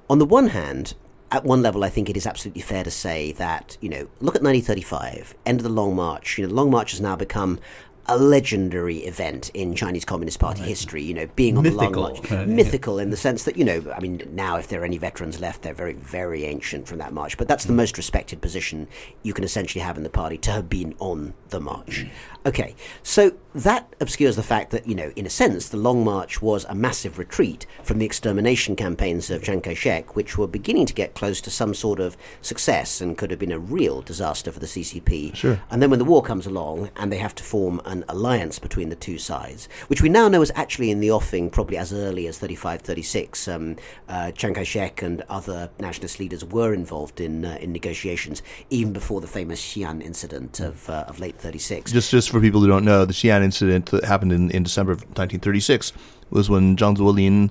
[0.10, 0.94] On the one hand.
[1.32, 4.36] At one level, I think it is absolutely fair to say that, you know, look
[4.36, 6.38] at 1935, end of the Long March.
[6.38, 7.60] You know, the Long March has now become
[8.08, 11.04] a legendary event in Chinese Communist Party history.
[11.04, 11.90] You know, being on Mythical.
[11.90, 12.48] the Long March, Right.
[12.48, 15.40] mythical in the sense that you know, I mean, now if there are any veterans
[15.40, 17.38] left, they're very, very ancient from that march.
[17.38, 17.78] But that's the hmm.
[17.78, 18.88] most respected position
[19.24, 22.06] you can essentially have in the party to have been on the march.
[22.46, 26.42] Okay, so that obscures the fact that you know, in a sense, the Long March
[26.42, 30.94] was a massive retreat from the extermination campaigns of Chiang Kai-shek, which were beginning to
[30.94, 34.60] get close to some sort of success and could have been a real disaster for
[34.60, 35.36] the CCP.
[35.36, 35.60] Sure.
[35.72, 38.90] And then when the war comes along and they have to form an alliance between
[38.90, 42.28] the two sides, which we now know is actually in the offing probably as early
[42.28, 43.76] as 35, 36, um,
[44.08, 49.22] uh, Chiang Kai-shek and other nationalist leaders were involved in uh, in negotiations even before
[49.22, 51.92] the famous Xi'an incident of, uh, of late 36.
[51.92, 54.92] Just just for people who don't know, the Xi'an incident that happened in, in December
[54.92, 55.94] of 1936
[56.32, 57.50] was when Zhang Zuolin,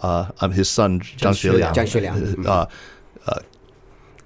[0.00, 1.72] uh, um, his son Zhang Xueliang.
[1.72, 2.66] Zhang uh,
[3.26, 3.38] uh,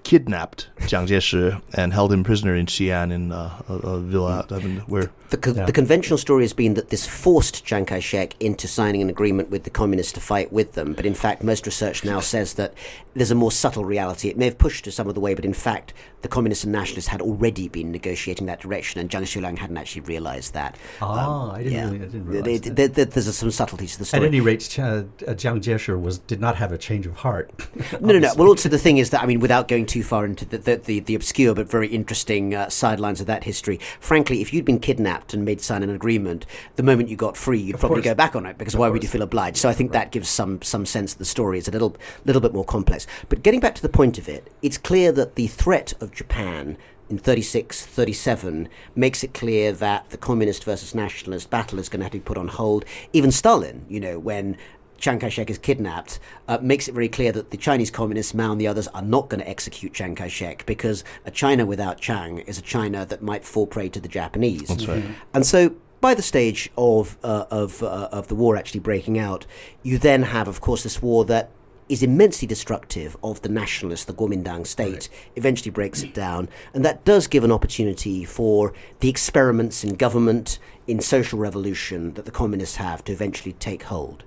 [0.03, 4.59] kidnapped Jiang Jieshi and held him prisoner in Xi'an in uh, a, a villa I
[4.59, 5.64] mean, where The, co- Yeah.
[5.64, 9.49] the conventional story has been that this forced Chiang Kai shek into signing an agreement
[9.51, 10.93] with the communists to fight with them.
[10.93, 12.75] But in fact, most research now says that
[13.14, 14.29] there's a more subtle reality.
[14.29, 16.73] It may have pushed us some of the way, but in fact, the communists and
[16.73, 20.77] nationalists had already been negotiating that direction, and Zhang Xueliang hadn't actually realized that.
[21.01, 21.85] Ah, I didn't yeah.
[21.85, 22.95] really- I didn't realize there- that.
[22.95, 24.27] there- there's some subtleties to the At story.
[24.27, 27.51] any rate, Ch- uh, Jiang Jieshi was did not have a change of heart.
[28.01, 28.33] No, no, no.
[28.37, 30.77] Well, also the thing is that I mean, without going too far into the the,
[30.77, 34.79] the, the obscure but very interesting uh, sidelines of that history, frankly, if you'd been
[34.79, 38.12] kidnapped and made sign an agreement, the moment you got free, you'd probably course.
[38.12, 39.59] go back on it because why would you feel obliged?
[39.59, 42.42] So I think that gives some some sense that the story is a little little
[42.42, 43.06] bit more complex.
[43.28, 46.76] But getting back to the point of it, it's clear that the threat of Japan.
[47.09, 52.04] In 36, 37, makes it clear that the communist versus nationalist battle is going to
[52.04, 52.85] have to be put on hold.
[53.12, 54.56] Even Stalin, you know, when
[55.00, 58.60] Chiang Kai-shek is kidnapped, uh, makes it very clear that the Chinese communists, Mao and
[58.60, 62.58] the others, are not going to execute Chiang Kai-shek because a China without Chiang is
[62.58, 64.68] a China that might fall prey to the Japanese.
[64.68, 65.02] That's right.
[65.34, 69.46] And so, by the stage of uh, of uh, of the war actually breaking out,
[69.82, 71.50] you then have, of course, this war that
[71.90, 76.48] is immensely destructive of the nationalist, the Kuomintang state, eventually breaks it down.
[76.72, 82.26] And that does give an opportunity for the experiments in government, in social revolution that
[82.26, 84.22] the communists have to eventually take hold.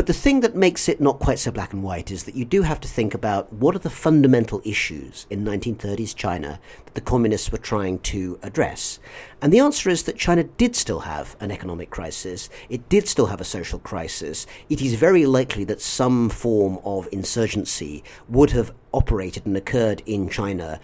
[0.00, 2.46] But the thing that makes it not quite so black and white is that you
[2.46, 7.02] do have to think about what are the fundamental issues in 1930s China that the
[7.02, 8.98] communists were trying to address.
[9.42, 13.26] And the answer is that China did still have an economic crisis, it did still
[13.26, 14.46] have a social crisis.
[14.70, 20.30] It is very likely that some form of insurgency would have operated and occurred in
[20.30, 20.80] China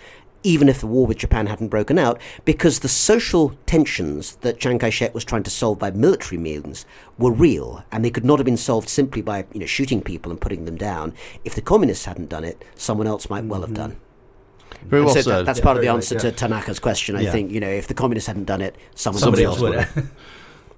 [0.47, 4.79] even if the war with Japan hadn't broken out, because the social tensions that Chiang
[4.79, 6.87] Kai-shek was trying to solve by military means
[7.19, 10.31] were real, and they could not have been solved simply by you know shooting people
[10.31, 11.13] and putting them down.
[11.45, 13.95] If the communists hadn't done it, someone else might well have mm-hmm.
[13.95, 13.97] done.
[14.85, 15.31] very well so said.
[15.33, 16.33] that- that's Yeah, part of the answer right, to.
[16.33, 17.17] Tanaka's question.
[17.17, 17.33] I Yeah.
[17.33, 19.71] think you know if the communists hadn't done it, someone Somebody else else would.
[19.71, 19.95] would have.
[19.95, 20.11] have.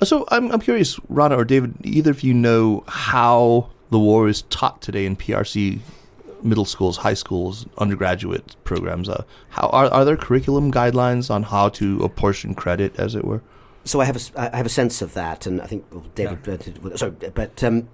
[0.04, 4.42] So I'm, I'm curious, Rana or David, either of you know how the war is
[4.42, 5.80] taught today in PRC
[6.42, 9.08] middle schools, high schools, undergraduate programs?
[9.08, 13.42] Uh, how are, are there curriculum guidelines on how to apportion credit, as it were?
[13.88, 16.48] so I have a, I have a sense of that, and I think well, David.
[16.48, 17.88] uh, did- sorry, but um,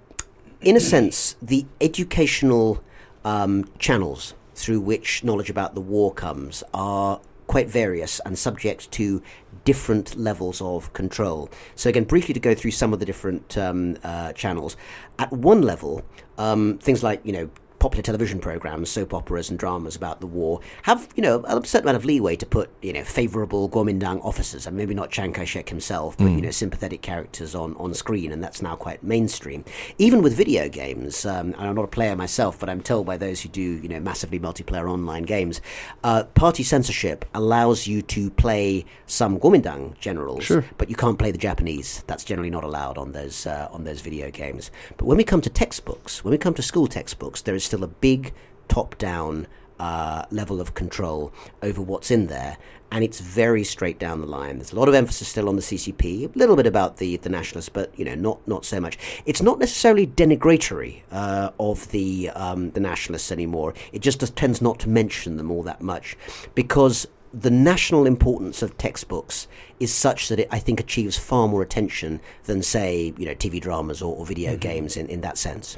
[0.60, 2.82] in a sense, the educational
[3.24, 9.22] um, channels through which knowledge about the war comes are quite various and subject to
[9.64, 11.50] different levels of control.
[11.74, 14.76] So again, briefly to go through some of the different um, uh, channels.
[15.18, 16.02] At one level,
[16.38, 17.50] um, things like you know
[17.84, 21.86] popular television programs, soap operas, and dramas about the war have, you know, a certain
[21.86, 25.68] amount of leeway to put, you know, favourable Kuomintang officers, and maybe not Chiang Kai-shek
[25.68, 29.66] himself, but you know, sympathetic characters on on screen, and that's now quite mainstream.
[29.98, 33.42] Even with video games, um, I'm not a player myself, but I'm told by those
[33.42, 35.60] who do, you know, massively multiplayer online games,
[36.02, 40.64] uh, party censorship allows you to play some Kuomintang generals, Sure.
[40.78, 42.02] but you can't play the Japanese.
[42.06, 44.70] That's generally not allowed on those uh, on those video games.
[44.96, 47.82] But when we come to textbooks, when we come to school textbooks, there is still
[47.82, 48.32] a big
[48.68, 49.48] top-down
[49.80, 52.56] uh, level of control over what's in there,
[52.92, 54.58] and it's very straight down the line.
[54.58, 57.28] There's a lot of emphasis still on the CCP, a little bit about the the
[57.28, 58.96] nationalists, but you know, not not so much.
[59.26, 63.74] It's not necessarily denigratory uh, of the um, the nationalists anymore.
[63.92, 66.16] It just does, tends not to mention them all that much
[66.54, 69.48] because the national importance of textbooks
[69.80, 73.60] is such that it, I think, achieves far more attention than, say, you know, TV
[73.60, 75.76] dramas or, or video games in, in that sense.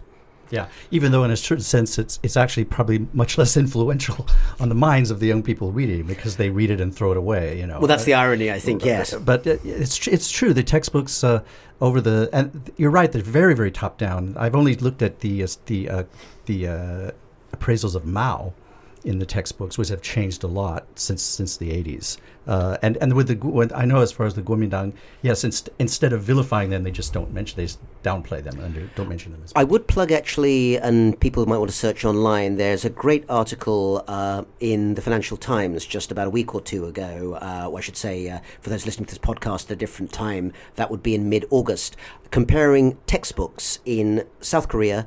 [0.50, 4.26] Yeah, even though in a certain sense it's it's actually probably much less influential
[4.60, 7.16] on the minds of the young people reading because they read it and throw it
[7.16, 7.58] away.
[7.58, 7.78] You know.
[7.78, 8.84] Well, that's the irony, I think.
[8.84, 9.14] Yes.
[9.14, 10.52] But uh, it's it's true.
[10.52, 11.42] The textbooks uh,
[11.80, 13.10] over the and you're right.
[13.10, 14.36] They're very very top down.
[14.38, 16.04] I've only looked at the uh, the uh,
[16.46, 17.10] the uh,
[17.54, 18.52] appraisals of Mao
[19.06, 22.18] in the textbooks, which have changed a lot since since the 80s.
[22.46, 24.92] Uh, and and with the with, I know as far as the Kuomintang,
[25.22, 27.68] yes, inst- instead of vilifying them, they just don't mention they
[28.08, 29.42] downplay them and don't mention them.
[29.54, 32.56] I would plug actually, and people might want to search online.
[32.56, 36.86] There's a great article uh, in the Financial Times just about a week or two
[36.86, 37.38] ago.
[37.40, 40.12] Uh, or I should say, uh, for those listening to this podcast at a different
[40.12, 41.96] time, that would be in mid-August,
[42.30, 45.06] comparing textbooks in South Korea,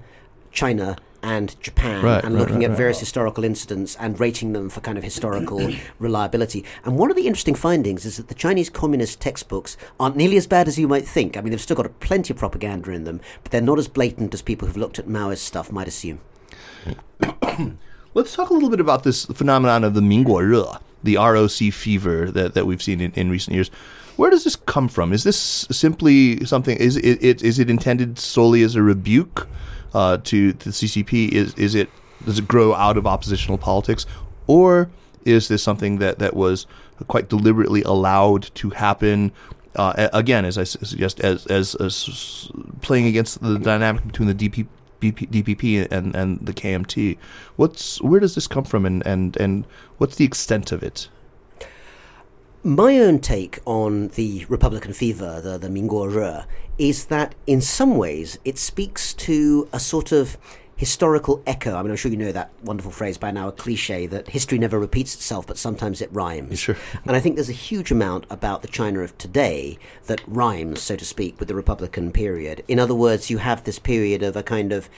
[0.52, 2.78] China and Japan Right, and right, looking right, at right.
[2.78, 6.64] various historical incidents and rating them for kind of historical reliability.
[6.86, 10.48] And one of the interesting findings is that the Chinese communist textbooks aren't nearly as
[10.48, 11.38] bad as you might think.
[11.38, 14.34] I mean, they've still got plenty of propaganda in them, but they're not as blatant
[14.34, 16.20] as people who've looked at Maoist stuff might assume.
[18.14, 22.32] Let's talk a little bit about this phenomenon of the Minguo Re, the ROC fever
[22.32, 23.70] that, that we've seen in, in recent years.
[24.16, 25.14] Where does this come from?
[25.14, 26.76] Is this simply something?
[26.76, 29.48] Is it, it is it intended solely as a rebuke
[29.94, 31.30] uh, to the CCP?
[31.30, 31.90] Is is it
[32.26, 34.06] does it grow out of oppositional politics,
[34.48, 34.90] or
[35.26, 36.66] is this something that, that was
[37.08, 39.32] quite deliberately allowed to happen?
[39.76, 44.68] Uh, again, as I suggest, as, as as playing against the dynamic between the DP,
[45.00, 47.18] BP, DPP and, and the KMT.
[47.56, 49.66] What's where does this come from, and, and, and
[49.98, 51.10] what's the extent of it?
[52.64, 56.44] My own take on the Republican fever, the, the Minguo Re,
[56.78, 60.38] is that in some ways it speaks to a sort of
[60.76, 61.76] historical echo.
[61.78, 64.58] I mean, I'm sure you know that wonderful phrase by now, a cliche that history
[64.58, 66.60] never repeats itself, but sometimes it rhymes.
[66.60, 66.76] Sure.
[67.06, 70.98] And I think there's a huge amount about the China of today that rhymes, so
[70.98, 72.66] to speak, with the Republican period.
[72.68, 74.90] In other words, you have this period of a kind of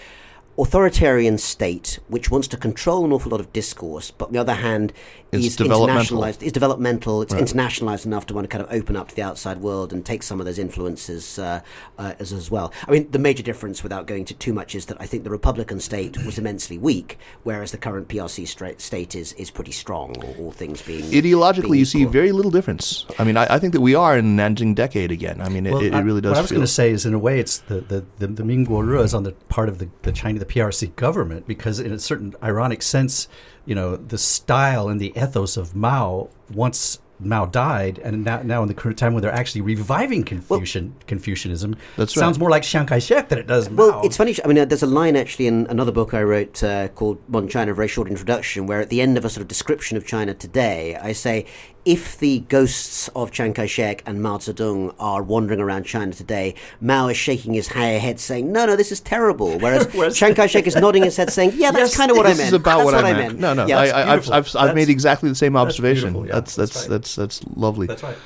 [0.62, 4.54] authoritarian state which wants to control an awful lot of discourse, but on the other
[4.54, 4.94] hand
[5.32, 6.18] It's is developmental.
[6.20, 6.44] internationalized.
[6.44, 7.22] Is developmental.
[7.22, 10.06] It's internationalized enough to want to kind of open up to the outside world and
[10.06, 11.62] take some of those influences uh,
[11.98, 12.72] uh, as as well.
[12.88, 15.30] I mean, the major difference, without going to too much, is that I think the
[15.30, 20.16] Republican state was immensely weak, whereas the current PRC stra- state is is pretty strong.
[20.24, 22.12] All, all things being Ideologically, being you see equal.
[22.12, 23.06] very little difference.
[23.18, 25.42] I mean, I, I think that we are in an Nanjing decade again.
[25.42, 26.32] I mean, it, Well, it, it really does.
[26.32, 28.44] What I was going to say is, in a way, it's the the the, the
[28.44, 31.92] Minguo Re is on the part of the the China, the PRC government, because in
[31.94, 33.28] a certain ironic sense,
[33.66, 37.00] you know, the style and the ethos of Mao once.
[37.24, 41.76] Mao died, and now, now in the current time when they're actually reviving Confucian, Confucianism,
[41.96, 42.40] That's sounds right.
[42.40, 43.78] more like Chiang Kai-shek than it does Mao.
[43.78, 44.36] Well, it's funny.
[44.44, 47.48] I mean, uh, there's a line actually in another book I wrote uh, called Modern
[47.48, 50.08] China, a very short introduction, where at the end of a sort of description of
[50.08, 51.46] China today, I say,
[51.86, 57.08] if the ghosts of Chiang Kai-shek and Mao Zedong are wandering around China today, Mao
[57.08, 59.58] is shaking his ha- head saying, no, no, this is terrible.
[59.60, 62.26] Whereas Whereas- Chiang Kai-shek is nodding his head saying, yeah, that's Yes, kind of what
[62.26, 62.38] I meant.
[62.38, 62.56] this meant.
[62.56, 63.40] is about That's what, I, meant.
[63.40, 63.86] No, no, Yeah, I,
[64.18, 64.56] that's I, I've.
[64.56, 66.14] I've, I've made exactly the same observation.
[66.14, 66.90] beautiful, yeah, that's, that's that's, right.
[66.90, 67.88] that's that's lovely.
[67.88, 68.18] That's right.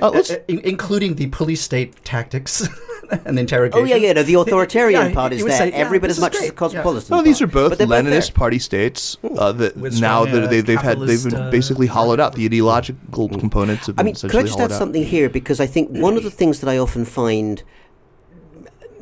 [0.00, 2.66] Uh, Uh, including the police state tactics
[3.26, 3.82] and the interrogation.
[3.82, 4.12] Oh yeah, yeah.
[4.14, 6.40] No, the authoritarian Yeah, part is would there say, yeah, every bit as much as
[6.40, 6.50] great.
[6.50, 7.14] the cosmopolitan.
[7.16, 7.50] No, these part.
[7.50, 10.50] are both But they're both Leninist party states uh, that With now strong, that uh,
[10.52, 12.34] they, they've had they've been uh, basically hollowed out.
[12.34, 14.78] The ideological components have I been mean, could I just hollowed add out.
[14.78, 15.28] something here?
[15.28, 17.62] Because I think one of the things that I often find,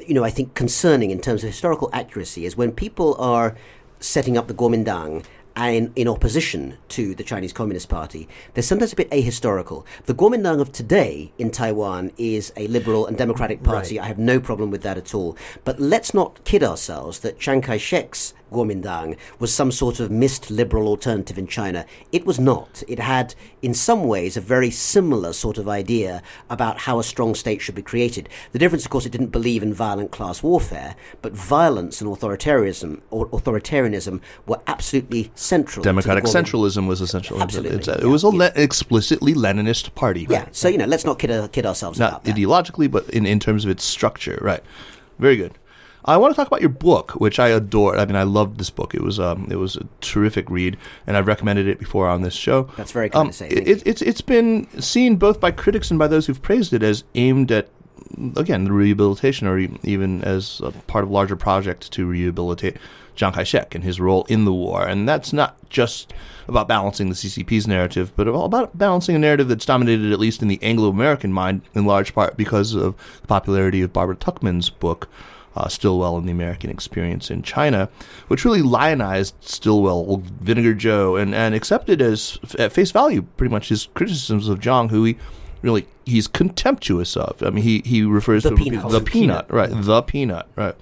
[0.07, 3.57] you know, I think concerning in terms of historical accuracy is when people are
[4.00, 5.24] setting up the Kuomintang
[5.68, 9.85] and in opposition to the Chinese Communist Party, they're sometimes a bit ahistorical.
[10.07, 13.99] The Kuomintang of today in Taiwan is a liberal and democratic party.
[13.99, 14.05] Right.
[14.05, 15.37] I have no problem with that at all.
[15.64, 20.88] But let's not kid ourselves that Chiang Kai-shek's Kuomintang was some sort of missed liberal
[20.88, 21.86] alternative in China.
[22.12, 22.82] It was not.
[22.88, 27.34] It had, in some ways, a very similar sort of idea about how a strong
[27.34, 28.28] state should be created.
[28.52, 33.00] The difference, of course, it didn't believe in violent class warfare, but violence and authoritarianism
[33.10, 35.82] or authoritarianism were absolutely central.
[35.82, 37.40] Democratic centralism was essential.
[37.42, 38.38] Absolutely, It's a- it yeah, was a yeah.
[38.38, 40.26] le- explicitly Leninist party.
[40.28, 42.36] Yeah, so you know, let's not kid, kid ourselves not about that.
[42.36, 44.38] ideologically, but in, in terms of its structure.
[44.40, 44.62] Right.
[45.18, 45.52] Very good.
[46.04, 47.96] I want to talk about your book, which I adore.
[47.98, 48.94] I mean, I loved this book.
[48.94, 52.34] It was um, it was a terrific read, and I've recommended it before on this
[52.34, 52.68] show.
[52.76, 53.48] That's very kind Um, to say.
[53.48, 56.82] it, it, it's it's been seen both by critics and by those who've praised it
[56.82, 57.68] as aimed at
[58.36, 62.76] again the rehabilitation, or even as a part of a larger project to rehabilitate
[63.14, 64.86] Chiang Kai-shek and his role in the war.
[64.86, 66.12] And that's not just
[66.48, 70.48] about balancing the CCP's narrative, but about balancing a narrative that's dominated, at least in
[70.48, 75.08] the Anglo-American mind, in large part because of the popularity of Barbara Tuchman's book.
[75.56, 77.88] Uh, Stilwell and the American Experience in China,
[78.28, 83.50] which really lionized Stilwell, old Vinegar Joe, and, and accepted as at face value pretty
[83.50, 85.16] much his criticisms of Zhang, who he
[85.62, 87.42] really he's contemptuous of.
[87.42, 88.82] I mean, he he refers The to peanut.
[88.90, 89.52] the The peanut, peanut.
[89.70, 89.82] right?
[89.84, 90.76] The peanut, right?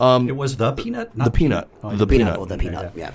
[0.00, 1.68] It was the peanut, not The peanut.
[1.82, 1.98] Oh, The yeah.
[2.06, 2.38] peanut peanut.
[2.38, 3.12] or the peanut, yeah.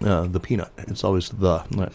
[0.00, 0.70] Uh, the peanut.
[0.78, 1.64] It's always the.
[1.72, 1.92] Right.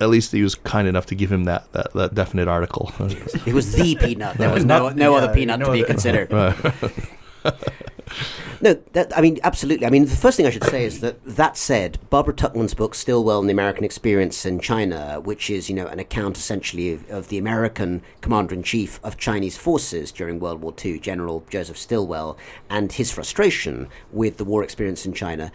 [0.00, 2.92] At least he was kind enough to give him that that, that definite article.
[3.46, 4.38] It was the peanut.
[4.38, 6.30] There was Not- no no other peanut no to be other- considered.
[8.62, 9.86] No, that, I mean, absolutely.
[9.86, 12.94] I mean, the first thing I should say is that, that said, Barbara Tuchman's book,
[12.94, 17.08] Stilwell and the American Experience in China, which is, you know, an account essentially of,
[17.10, 21.78] of the American commander in chief of Chinese forces during World War II, General Joseph
[21.78, 22.36] Stilwell,
[22.68, 25.50] and his frustration with the war experience in China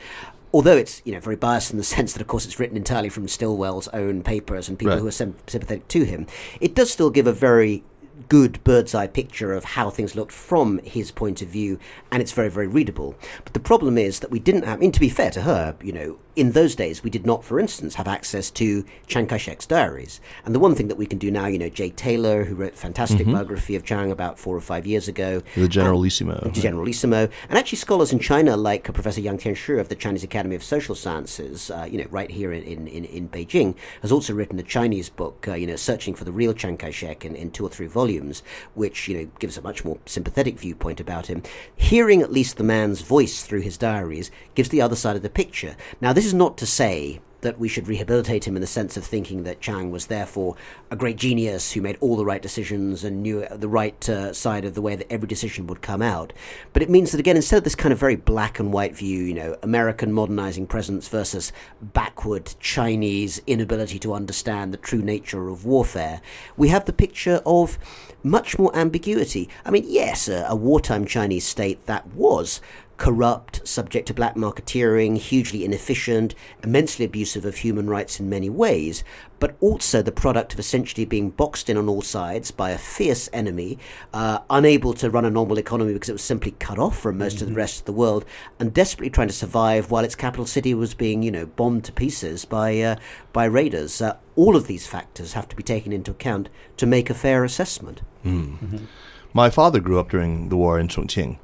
[0.56, 3.10] although it's you know very biased in the sense that of course it's written entirely
[3.10, 5.02] from Stilwell's own papers and people Right.
[5.02, 6.26] who are sympathetic to him,
[6.62, 7.84] it does still give a very
[8.30, 11.78] good bird's eye picture of how things looked from his point of view,
[12.12, 13.16] and it's very very readable.
[13.44, 14.78] But the problem is that we didn't have.
[14.78, 17.44] I mean, to be fair to her, you know, in those days we did not,
[17.44, 20.20] for instance, have access to Chiang Kai-shek's diaries.
[20.44, 22.74] And the one thing that we can do now, you know, Jay Taylor, who wrote
[22.74, 26.40] a fantastic biography of Chiang about four or five years ago, The Generalissimo.
[26.54, 30.24] the Generalissimo, and actually scholars in China like uh, Professor Yang Tianshi of the Chinese
[30.24, 34.12] Academy of Social Sciences, uh, you know, right here in, in, in, in Beijing, has
[34.12, 37.36] also written a Chinese book, uh, you know, searching for the real Chiang Kai-shek in,
[37.36, 41.28] in two or three volumes, which, you know, gives a much more sympathetic viewpoint about
[41.28, 41.42] him.
[41.76, 45.30] Hearing at least the man's voice through his diaries gives the other side of the
[45.30, 45.76] picture.
[46.02, 49.06] Now, this is not to say that we should rehabilitate him in the sense of
[49.06, 50.56] thinking that Chiang was therefore
[50.90, 54.66] a great genius who made all the right decisions and knew the right uh, side
[54.66, 56.34] of the way that every decision would come out.
[56.74, 59.24] But it means that, again, instead of this kind of very black and white view,
[59.24, 65.66] you know, American modernizing presence versus backward Chinese inability to understand the true nature of
[65.66, 66.22] warfare,
[66.58, 67.78] we have the picture of
[68.24, 69.48] much more ambiguity.
[69.64, 72.60] I mean, yes, a, a wartime Chinese state that was
[72.98, 76.34] corrupt, subject to black marketeering, hugely inefficient,
[76.64, 79.04] immensely abusive of human rights in many ways,
[79.40, 83.30] but also the product of essentially being boxed in on all sides by a fierce
[83.34, 83.78] enemy,
[84.14, 87.42] uh, unable to run a normal economy because it was simply cut off from most
[87.42, 88.26] of the rest of the world,
[88.60, 91.92] and desperately trying to survive while its capital city was being, you know, bombed to
[91.92, 92.96] pieces by uh,
[93.34, 94.02] by raiders.
[94.02, 97.44] Uh, all of these factors have to be taken into account to make a fair
[97.44, 98.02] assessment.
[99.34, 101.38] My father grew up during the war in Chongqing.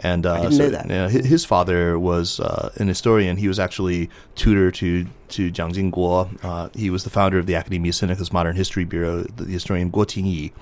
[0.00, 0.90] And uh, know that.
[0.90, 3.38] yeah, hi- his father was uh, an historian.
[3.38, 6.28] He was actually tutor to to Jiang Jingguo.
[6.44, 9.90] Uh, he was the founder of the Academia Sinica's Modern History Bureau, the, the historian
[9.90, 10.52] Guo Tingyi.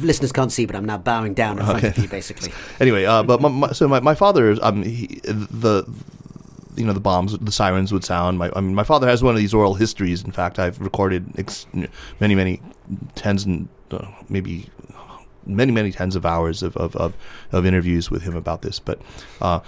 [0.00, 2.52] Listeners can't see, but I'm now bowing down in front of you, basically.
[2.80, 5.84] Anyway, uh, but my, my, so my, my father, um, he, the
[6.76, 8.38] you know the bombs, the sirens would sound.
[8.38, 10.22] My I mean, my father has one of these oral histories.
[10.24, 11.66] In fact, I've recorded ex-
[12.20, 12.60] many many
[13.14, 14.68] tens and uh, maybe
[15.46, 17.16] many many tens of hours of, of, of,
[17.52, 18.78] of interviews with him about this.
[18.80, 19.00] But
[19.40, 19.60] uh,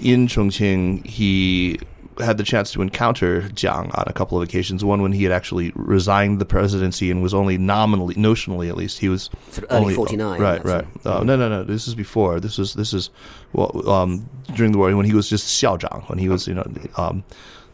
[0.00, 1.78] in Chongqing, he
[2.18, 4.84] had the chance to encounter Jiang on a couple of occasions.
[4.84, 8.98] One when he had actually resigned the presidency and was only nominally, notionally at least,
[8.98, 10.84] he was Sort of early only- 49, Right, right.
[11.06, 11.64] Uh, no, no, no.
[11.64, 12.38] This is before.
[12.38, 13.10] This is this is
[13.54, 16.66] well, um, during the war when he was just xiaozhang when he was you know
[16.96, 17.24] um,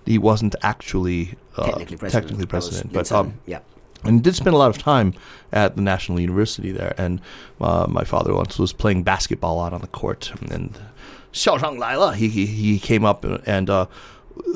[0.06, 2.12] he wasn't actually uh, technically president.
[2.24, 3.58] technically president, but um, yeah.
[4.04, 5.14] And did spend a lot of time
[5.52, 6.94] at the National University there.
[6.98, 7.20] And
[7.60, 10.78] uh, my father once was playing basketball out on the court, and
[11.32, 13.86] Xiao Zhang Lai he, he came up and uh,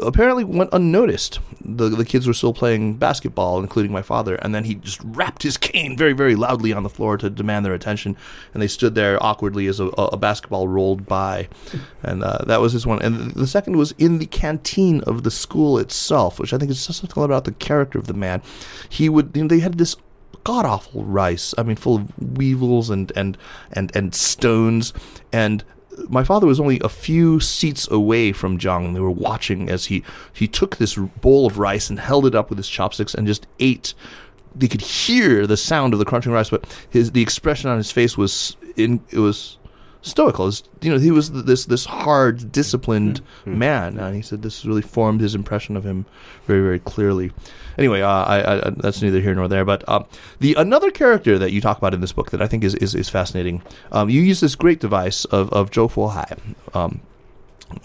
[0.01, 1.41] apparently went unnoticed.
[1.61, 5.43] The the kids were still playing basketball, including my father, and then he just rapped
[5.43, 8.17] his cane very very loudly on the floor to demand their attention.
[8.53, 11.49] And they stood there awkwardly as a, a basketball rolled by,
[12.03, 13.01] and uh, that was his one.
[13.03, 16.81] And the second was in the canteen of the school itself, which I think is
[16.81, 18.43] something about the character of the man.
[18.89, 19.97] He would you know, they had this
[20.45, 21.55] god awful rice.
[21.57, 23.39] I mean, full of weevils and and
[23.73, 24.93] and and stones.
[25.33, 25.65] And
[26.09, 29.87] my father was only a few seats away from Zhang, and they were watching as
[29.87, 33.27] he he took this bowl of rice and held it up with his chopsticks and
[33.27, 33.95] just ate.
[34.55, 37.91] They could hear the sound of the crunching rice, but his the expression on his
[37.91, 39.59] face was in it was
[40.03, 40.49] stoical.
[40.49, 44.83] It's, you know, he was this this hard, disciplined man, and he said this really
[44.83, 46.05] formed his impression of him
[46.47, 47.33] very, very clearly.
[47.79, 49.65] Anyway, uh, I, I, that's neither here nor there.
[49.65, 50.05] But um,
[50.41, 52.95] the another character that you talk about in this book that I think is is,
[52.95, 53.63] is fascinating.
[53.91, 56.39] Um, you use this great device of of Zhou Fuhai.
[56.75, 57.01] Um,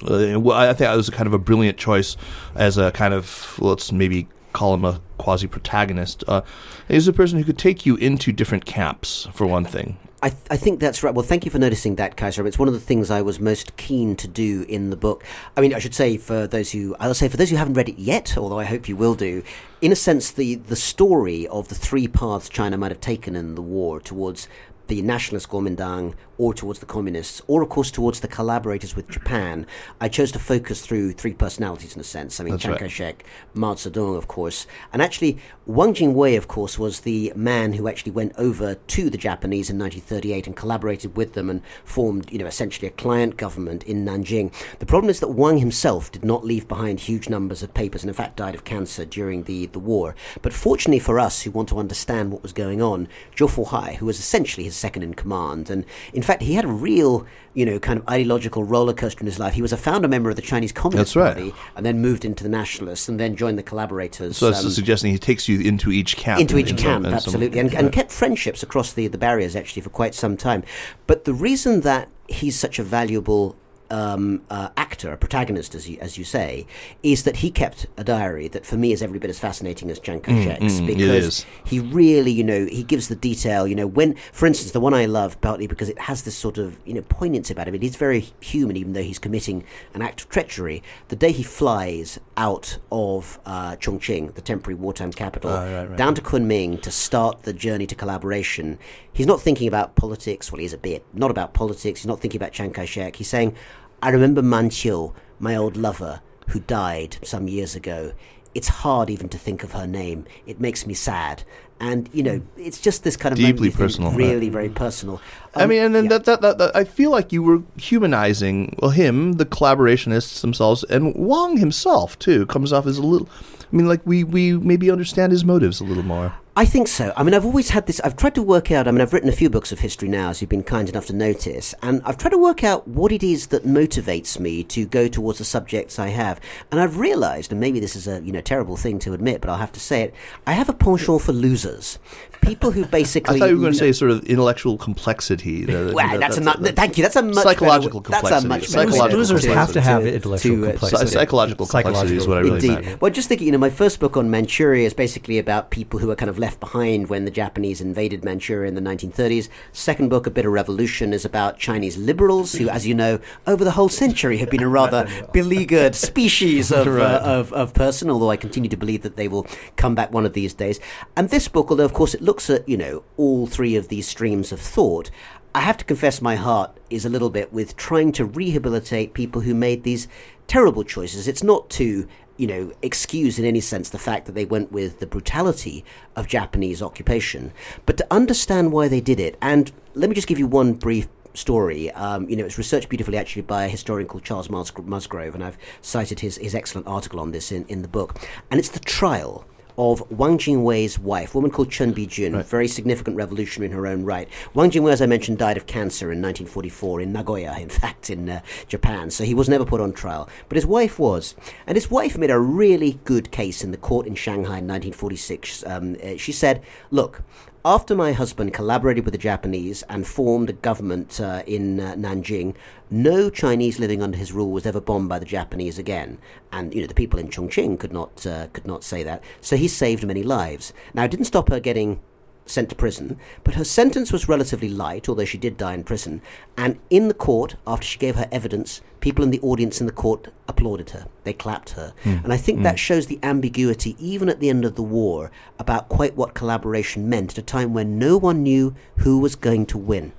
[0.03, 2.18] uh, well, I think it was a kind of a brilliant choice
[2.55, 6.24] as a kind of let's maybe call him a quasi protagonist.
[6.28, 6.41] Uh,
[6.88, 9.97] he's a person who could take you into different camps for one thing.
[10.22, 11.13] I, th- I think that's right.
[11.13, 12.47] Well, thank you for noticing that, Kaiser.
[12.47, 15.24] It's one of the things I was most keen to do in the book.
[15.55, 17.89] I mean, I should say for those who I'll say for those who haven't read
[17.89, 19.43] it yet, although I hope you will do.
[19.80, 23.53] In a sense, the the story of the three paths China might have taken in
[23.53, 24.47] the war towards
[24.88, 29.65] the nationalist Kuomintang, or towards the communists, or of course towards the collaborators with Japan.
[29.99, 32.39] I chose to focus through three personalities in a sense.
[32.39, 32.81] I mean, That's Chiang right.
[32.81, 37.88] Kai-shek, Mao Zedong, of course, and actually Wang Jingwei, of course, was the man who
[37.88, 42.38] actually went over to the Japanese in 1938 and collaborated with them and formed, you
[42.38, 44.53] know, essentially a client government in Nanjing.
[44.79, 48.09] The problem is that Wang himself did not leave behind huge numbers of papers and
[48.09, 50.15] in fact died of cancer during the, the war.
[50.41, 54.05] But fortunately for us who want to understand what was going on, Zhou Fuhai, who
[54.05, 57.80] was essentially his second in command, and in fact, he had a real, you know,
[57.80, 59.53] kind of ideological roller coaster in his life.
[59.53, 61.34] He was a founder member of the Chinese Communist right.
[61.36, 64.38] Party, and then moved into the Nationalists, and then joined the Collaborators.
[64.38, 66.39] So that's um, suggesting he takes you into each camp.
[66.39, 69.89] into each camp, some- absolutely, and, and kept friendships across the, the barriers actually for
[69.89, 70.63] quite some time.
[71.07, 73.55] But the reason that he's such a valuable
[73.89, 76.65] um, uh, actor, a protagonist, as you, as you say,
[77.03, 79.99] is that he kept a diary that for me is every bit as fascinating as
[79.99, 83.67] Chiang Kai-shek's mm, it because he really, you know, he gives the detail.
[83.67, 86.57] You know, when, for instance, the one I love partly because it has this sort
[86.57, 87.75] of you know poignancy about him.
[87.75, 89.63] It is very human, even though he's committing
[89.93, 90.83] an act of treachery.
[91.09, 95.97] The day he flies out of uh, Chongqing, the temporary wartime capital, Ah, right, right.
[95.97, 98.77] down to Kunming to start the journey to collaboration.
[99.11, 100.51] He's not thinking about politics.
[100.51, 101.03] Well, he is a bit.
[101.13, 102.01] Not about politics.
[102.01, 103.15] He's not thinking about Chiang Kai-shek.
[103.15, 103.55] He's saying,
[104.02, 108.14] "I remember Manqiu, my old lover, who died some years ago.
[108.56, 110.26] It's hard even to think of her name.
[110.45, 111.43] It makes me sad."
[111.80, 114.18] And you know, it's just this kind of Deeply personal, right.
[114.18, 115.22] really very personal.
[115.54, 116.10] I Um, mean, and then yeah.
[116.10, 120.84] that, that, that, that I feel like you were humanizing well him, the collaborationists themselves,
[120.86, 123.30] and Wang himself too comes off as a little.
[123.72, 126.34] I mean, like we we maybe understand his motives a little more.
[126.58, 127.14] I think so.
[127.16, 127.99] I mean, I've always had this.
[127.99, 128.88] I've tried to work out.
[128.88, 131.05] I mean, I've written a few books of history now, as you've been kind enough
[131.05, 134.88] to notice, and I've tried to work out what it is that motivates me to
[134.88, 136.41] go towards the subjects I have.
[136.72, 139.51] And I've realised, and maybe this is a you know terrible thing to admit, but
[139.51, 140.16] I'll have to say it.
[140.47, 141.99] I have a penchant for losers,
[142.41, 143.35] people who basically.
[143.35, 145.65] I thought you were going to say sort of intellectual complexity.
[145.65, 147.03] That- Well, that- that's, a that's- not, thank you.
[147.03, 148.47] That's a much Psychological better, That's a complexity.
[148.47, 151.05] much better Psychological Losers to- have to have to- intellectual to, uh, complexity.
[151.07, 152.85] Psy- psychological complexity is what I really Indeed.
[152.85, 153.01] meant.
[153.01, 156.07] Well, just thinking, you know, my first book on Manchuria is basically about people who
[156.07, 159.49] were kind of left behind when the Japanese invaded Manchuria in the 1930s.
[159.71, 163.71] Second book, A Bitter Revolution, is about Chinese liberals who, as you know, over the
[163.71, 167.03] whole century have been a rather beleaguered species of, Right.
[167.15, 170.25] uh, of, of person, although I continue to believe that they will come back one
[170.25, 170.79] of these days.
[171.15, 174.07] And this book, although of course it looks at, you know, all three of these
[174.07, 175.09] streams of thought,
[175.55, 179.41] I have to confess my heart is a little bit with trying to rehabilitate people
[179.41, 180.07] who made these
[180.45, 181.28] terrible choices.
[181.28, 184.99] It's not to, you know, excuse in any sense the fact that they went with
[184.99, 185.84] the brutality
[186.15, 187.53] of Japanese occupation,
[187.88, 189.36] but to understand why they did it.
[189.41, 191.89] And let me just give you one brief story.
[191.91, 195.57] Um, you know, it's researched beautifully actually by a historian called Charles Musgrove, and I've
[195.82, 198.19] cited his, his excellent article on this in, in the book.
[198.51, 199.45] And it's the trial
[199.78, 203.86] of Wang Jingwei's wife, a woman called Chen Bijun, a very significant revolutionary in her
[203.86, 204.28] own right.
[204.53, 208.30] Wang Jingwei, as I mentioned, died of cancer in 1944 in Nagoya, in fact, in
[208.30, 209.11] uh, Japan.
[209.11, 210.30] So he was never put on trial.
[210.49, 211.36] But his wife was.
[211.67, 215.63] And his wife made a really good case in the court in Shanghai in 1946.
[215.65, 217.21] Um, uh, she said, Look,
[217.68, 222.55] after my husband collaborated with the Japanese and formed a government uh, in uh, Nanjing,
[222.89, 226.18] no Chinese living under his rule was ever bombed by the Japanese again.
[226.53, 229.22] And you know the people in Chongqing could not uh, could not say that.
[229.41, 230.72] So he saved many lives.
[230.93, 231.99] Now it didn't stop her getting
[232.45, 236.22] sent to prison, but her sentence was relatively light, although she did die in prison.
[236.57, 239.93] And in the court, after she gave her evidence, people in the audience in the
[239.93, 241.08] court applauded her.
[241.24, 241.93] They clapped her.
[242.04, 245.89] And I think that shows the ambiguity, even at the end of the war, about
[245.89, 249.78] quite what collaboration meant at a time when no one knew who was going to
[249.78, 250.14] win.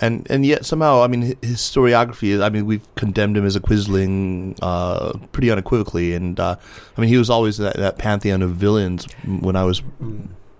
[0.00, 2.42] and and yet somehow, I mean, his historiography.
[2.42, 6.56] I mean, we've condemned him as a Quisling uh, pretty unequivocally, and uh,
[6.96, 9.82] I mean, he was always that, that pantheon of villains when I was.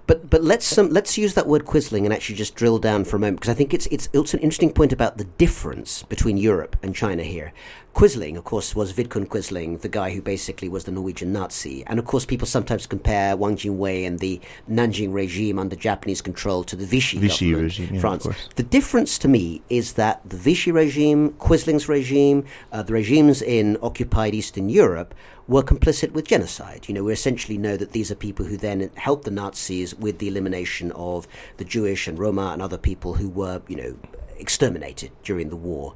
[0.08, 3.16] But but let's um, let's use that word quisling and actually just drill down for
[3.16, 6.38] a moment because I think it's it's it's an interesting point about the difference between
[6.38, 7.52] Europe and China here.
[7.98, 11.98] Quisling, of course, was Vidkun Quisling, the guy who basically was the Norwegian Nazi, and
[11.98, 14.40] of course, people sometimes compare Wang Jingwei and the
[14.70, 18.28] Nanjing regime under Japanese control to the Vichy, Vichy regime, yeah, France.
[18.54, 23.76] The difference to me is that the Vichy regime, Quisling's regime, uh, the regimes in
[23.82, 25.12] occupied Eastern Europe
[25.48, 26.86] were complicit with genocide.
[26.86, 30.20] You know, we essentially know that these are people who then helped the Nazis with
[30.20, 31.26] the elimination of
[31.56, 33.96] the Jewish and Roma and other people who were, you know,
[34.38, 35.94] exterminated during the war.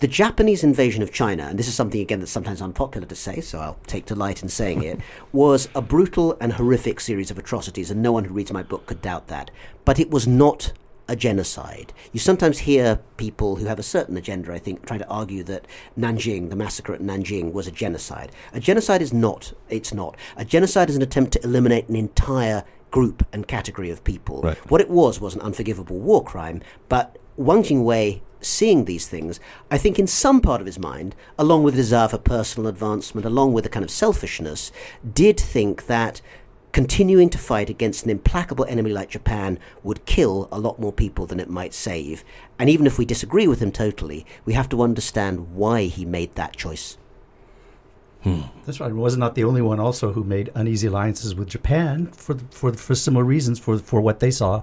[0.00, 3.40] The Japanese invasion of China, and this is something again that's sometimes unpopular to say,
[3.40, 5.00] so I'll take delight in saying it,
[5.32, 8.86] was a brutal and horrific series of atrocities, and no one who reads my book
[8.86, 9.50] could doubt that.
[9.84, 10.72] But it was not
[11.06, 11.92] a genocide.
[12.12, 15.66] You sometimes hear people who have a certain agenda, I think, trying to argue that
[15.98, 18.32] Nanjing, the massacre at Nanjing, was a genocide.
[18.52, 19.52] A genocide is not.
[19.68, 20.16] It's not.
[20.36, 24.40] A genocide is an attempt to eliminate an entire group and category of people.
[24.42, 24.70] Right.
[24.70, 29.40] What it was was an unforgivable war crime, but Wang Jingwei seeing these things,
[29.70, 33.26] I think in some part of his mind, along with the desire for personal advancement,
[33.26, 34.70] along with a kind of selfishness,
[35.12, 36.20] did think that
[36.72, 41.24] continuing to fight against an implacable enemy like Japan would kill a lot more people
[41.24, 42.24] than it might save.
[42.58, 46.34] And even if we disagree with him totally, we have to understand why he made
[46.34, 46.98] that choice.
[48.24, 48.40] Hmm.
[48.64, 48.92] That's right.
[48.92, 52.94] Was not the only one also who made uneasy alliances with Japan for for for
[52.94, 54.62] similar reasons for for what they saw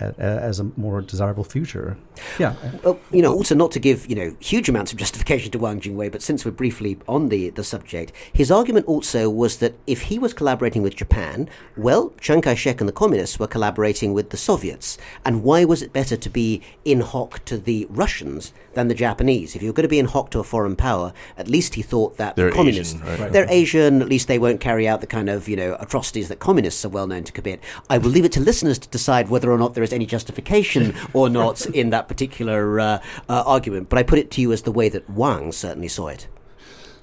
[0.00, 1.96] as a more desirable future.
[2.38, 2.54] Yeah.
[2.82, 5.80] Well, you know, also not to give you know huge amounts of justification to Wang
[5.80, 10.02] Jingwei, but since we're briefly on the the subject, his argument also was that if
[10.02, 14.36] he was collaborating with Japan, well, Chiang Kai-shek and the communists were collaborating with the
[14.36, 18.94] Soviets, and why was it better to be in hoc to the Russians than the
[18.94, 19.56] Japanese?
[19.56, 22.16] If you're going to be in hoc to a foreign power, at least he thought
[22.16, 23.32] that they're the communists Asian, right?
[23.32, 24.02] they're Asian.
[24.02, 26.88] At least they won't carry out the kind of you know atrocities that communists are
[26.88, 27.62] well known to commit.
[27.90, 30.94] I will leave it to listeners to decide whether or not there is any justification
[31.12, 33.88] or not in that particular uh, uh, argument.
[33.88, 36.28] But I put it to you as the way that Wang certainly saw it.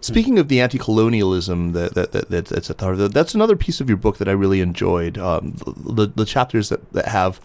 [0.02, 3.56] Speaking of the anti-colonialism that, that, that, that's at the heart of it, that's another
[3.56, 5.18] piece of your book that I really enjoyed.
[5.18, 7.42] Um, the, the chapters that, that have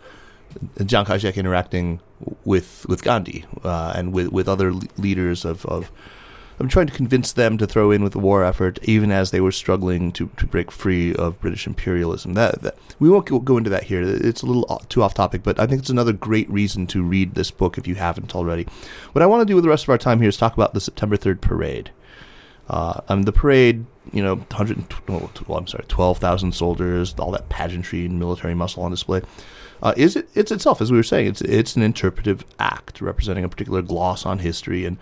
[0.87, 2.01] Chiang Kai-shek interacting
[2.45, 5.91] with with Gandhi uh, and with, with other leaders of, of
[6.61, 9.41] I'm trying to convince them to throw in with the war effort, even as they
[9.41, 12.35] were struggling to, to break free of British imperialism.
[12.35, 14.03] That, that we won't go, into that here.
[14.03, 17.35] It's a little too off topic, but I think it's another great reason to read
[17.35, 18.67] this book if you haven't already.
[19.13, 20.75] What I want to do with the rest of our time here is talk about
[20.75, 21.93] the September 3rd parade.
[22.69, 28.05] Uh, um, the parade, you know, 100, well, I'm sorry, 12,000 soldiers, all that pageantry
[28.05, 29.23] and military muscle on display.
[29.83, 30.29] Uh, is it?
[30.35, 34.27] It's itself, as we were saying, it's it's an interpretive act representing a particular gloss
[34.27, 34.99] on history, and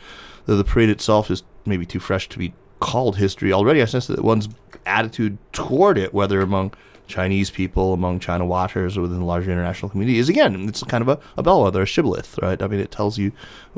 [0.49, 3.82] the, the parade itself is maybe too fresh to be called history already.
[3.82, 4.49] I sense that one's
[4.86, 6.72] attitude toward it, whether among
[7.07, 11.03] Chinese people, among China watchers, or within the larger international community, is again, it's kind
[11.03, 12.62] of a, a bellwether, a shibboleth, right?
[12.62, 13.32] I mean, it tells you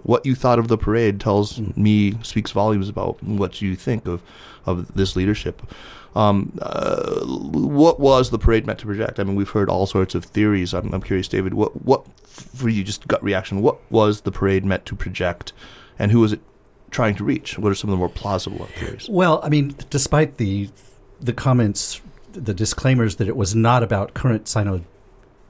[0.05, 4.23] what you thought of the parade, tells me, speaks volumes about what you think of,
[4.65, 5.63] of this leadership.
[6.15, 9.19] Um, uh, what was the parade meant to project?
[9.19, 10.73] I mean, we've heard all sorts of theories.
[10.73, 14.65] I'm, I'm curious, David, what, what, for you, just gut reaction, what was the parade
[14.65, 15.53] meant to project,
[15.99, 16.41] and who was it
[16.91, 17.59] trying to reach?
[17.59, 19.09] What are some of the more plausible theories?
[19.09, 20.71] Well, I mean, despite the
[21.21, 22.01] the comments,
[22.33, 24.83] the disclaimers that it was not about current Sino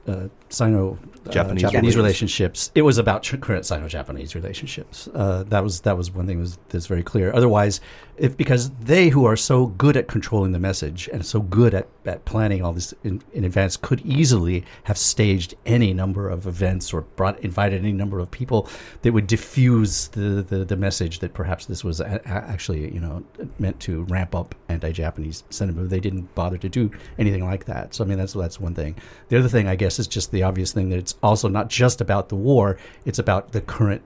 [0.07, 0.97] uh, Sino
[1.29, 2.71] Japanese, uh, Japanese relationships.
[2.73, 5.07] It was about current Sino-Japanese relationships.
[5.13, 7.31] Uh, that was that was one thing was that's very clear.
[7.33, 7.79] Otherwise,
[8.17, 11.87] if because they who are so good at controlling the message and so good at,
[12.05, 16.91] at planning all this in, in advance could easily have staged any number of events
[16.91, 18.67] or brought invited any number of people
[19.03, 23.23] that would diffuse the, the, the message that perhaps this was a, actually you know
[23.59, 25.89] meant to ramp up anti-Japanese sentiment.
[25.89, 27.93] They didn't bother to do anything like that.
[27.93, 28.95] So I mean that's that's one thing.
[29.29, 32.01] The other thing I guess is just the obvious thing that it's also not just
[32.01, 34.01] about the war; it's about the current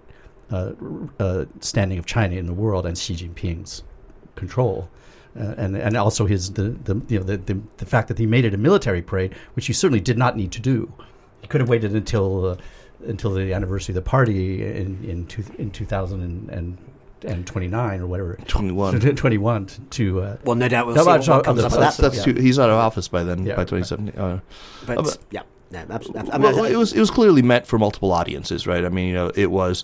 [0.51, 0.73] uh,
[1.19, 3.83] uh, standing of China in the world and Xi Jinping's
[4.35, 4.89] control.
[5.37, 8.25] Uh, and and also his the, the you know the, the, the fact that he
[8.25, 10.91] made it a military parade, which he certainly did not need to do.
[11.41, 12.57] He could have waited until uh,
[13.05, 16.77] until the anniversary of the party in in, two, in 2000 and, and
[17.23, 21.43] and 29 or whatever 21 21 to uh, well no doubt we'll see what, what
[21.43, 22.23] comes up that's, that's yeah.
[22.23, 24.33] too, he's out of office by then yeah, by 2017 right.
[24.33, 24.39] uh,
[24.85, 25.41] but, but, yeah
[25.71, 26.31] no, absolutely.
[26.31, 28.85] I mean, well, it was it was clearly meant for multiple audiences, right?
[28.85, 29.83] I mean, you know, it was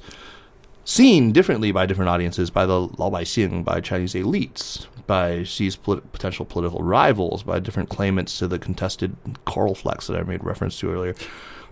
[0.85, 6.45] seen differently by different audiences, by the Laobaixing, by Chinese elites, by Xi's polit- potential
[6.45, 9.15] political rivals, by different claimants to the contested
[9.45, 11.15] coral flex that I made reference to earlier,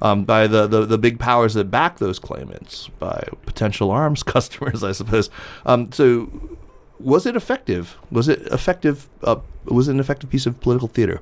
[0.02, 4.84] um, by the, the, the big powers that back those claimants, by potential arms customers,
[4.84, 5.30] I suppose.
[5.66, 6.30] Um, so,
[7.00, 7.98] was it effective?
[8.12, 9.08] Was it effective?
[9.24, 11.22] Uh, was it an effective piece of political theater?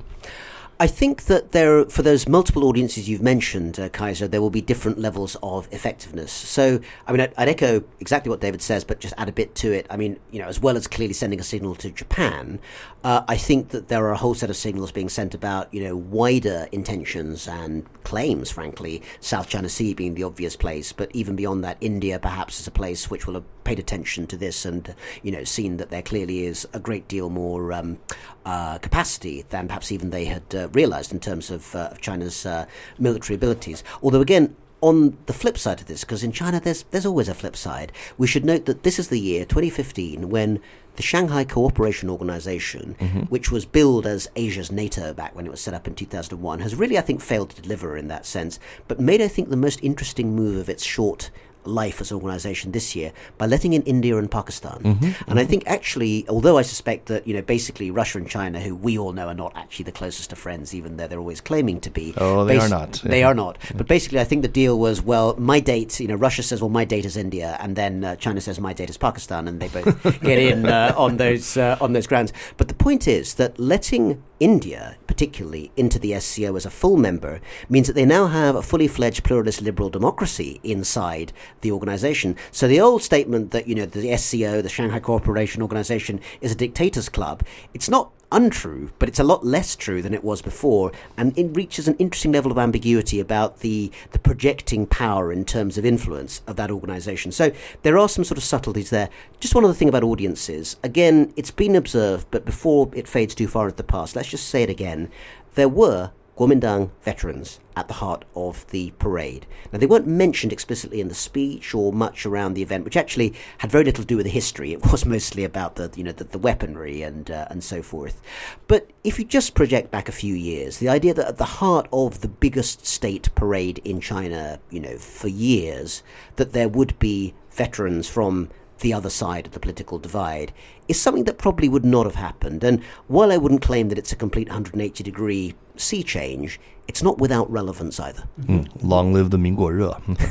[0.80, 4.62] I think that there, for those multiple audiences you've mentioned, uh, Kaiser, there will be
[4.62, 6.32] different levels of effectiveness.
[6.32, 9.56] So, I mean, I'd, I'd, echo exactly what David says, but just add a bit
[9.56, 9.88] to it.
[9.90, 12.60] I mean, you know, as well as clearly sending a signal to Japan,
[13.04, 15.84] uh, I think that there are a whole set of signals being sent about, you
[15.84, 21.36] know, wider intentions and claims, frankly, South China Sea being the obvious place, but even
[21.36, 25.30] beyond that, India perhaps is a place which will paid attention to this and, you
[25.30, 27.99] know, seen that there clearly is a great deal more um,
[28.45, 32.45] uh, capacity than perhaps even they had uh, realized in terms of, uh, of China's
[32.45, 32.65] uh,
[32.97, 33.84] military abilities.
[34.01, 37.34] Although, again, on the flip side of this, because in China there's there's always a
[37.34, 37.91] flip side.
[38.18, 40.61] We should note that this is the year 2015 when
[40.97, 43.22] the Shanghai Cooperation Organization, mm-hmm.
[43.22, 46.76] which was billed as Asia's NATO back when it was set up in 2001, has
[46.76, 49.80] really I think failed to deliver in that sense, but made I think the most
[49.84, 51.32] interesting move of its short
[51.68, 54.80] life as an organization this year by letting in India and Pakistan.
[54.80, 55.38] Mm-hmm, and mm-hmm.
[55.38, 58.97] I think actually, although I suspect that, you know, basically Russia and China, who we
[58.97, 61.89] all know are not actually the closest of friends, even though they're always claiming to
[61.89, 62.13] be.
[62.18, 62.93] Oh, they basi- are not.
[63.03, 63.28] They yeah.
[63.28, 63.57] are not.
[63.65, 63.78] Yeah.
[63.78, 66.70] But basically, I think the deal was, well, my date, you know, Russia says, well,
[66.70, 69.68] my date is India, and then uh, China says, my date is Pakistan, and they
[69.70, 72.34] both get in uh, on those uh, on those grounds.
[72.57, 77.41] But the point is that letting India, particularly, into the SCO as a full member
[77.70, 82.36] means that they now have a fully fledged pluralist liberal democracy inside the organization.
[82.51, 86.55] So the old statement that, you know, the SCO, the Shanghai Cooperation Organization, is a
[86.55, 87.43] dictator's club,
[87.74, 91.55] it's not untrue, but it's a lot less true than it was before, and it
[91.55, 96.41] reaches an interesting level of ambiguity about the, the projecting power in terms of influence
[96.47, 97.32] of that organization.
[97.32, 97.51] So
[97.84, 99.10] there are some sort of subtleties there.
[99.39, 100.78] Just one other thing about audiences.
[100.84, 104.47] Again, it's been observed, but before it fades too far into the past, let's just
[104.49, 105.10] say it again.
[105.55, 109.48] There were Kuomintang veterans at the heart of the parade.
[109.72, 113.34] Now, they weren't mentioned explicitly in the speech or much around the event, which actually
[113.60, 114.72] had very little to do with the history.
[114.72, 118.22] It was mostly about the, you know, the, the weaponry and uh, and so forth.
[118.68, 121.88] But if you just project back a few years, the idea that at the heart
[121.92, 126.04] of the biggest state parade in China, you know, for years,
[126.36, 128.50] that there would be veterans from
[128.80, 130.54] the other side of the political divide
[130.88, 132.64] is something that probably would not have happened.
[132.64, 137.18] And while I wouldn't claim that it's a complete 180 degree sea change, it's not
[137.18, 138.24] without relevance either.
[138.42, 138.68] Mm.
[138.82, 139.68] Long live the Minguo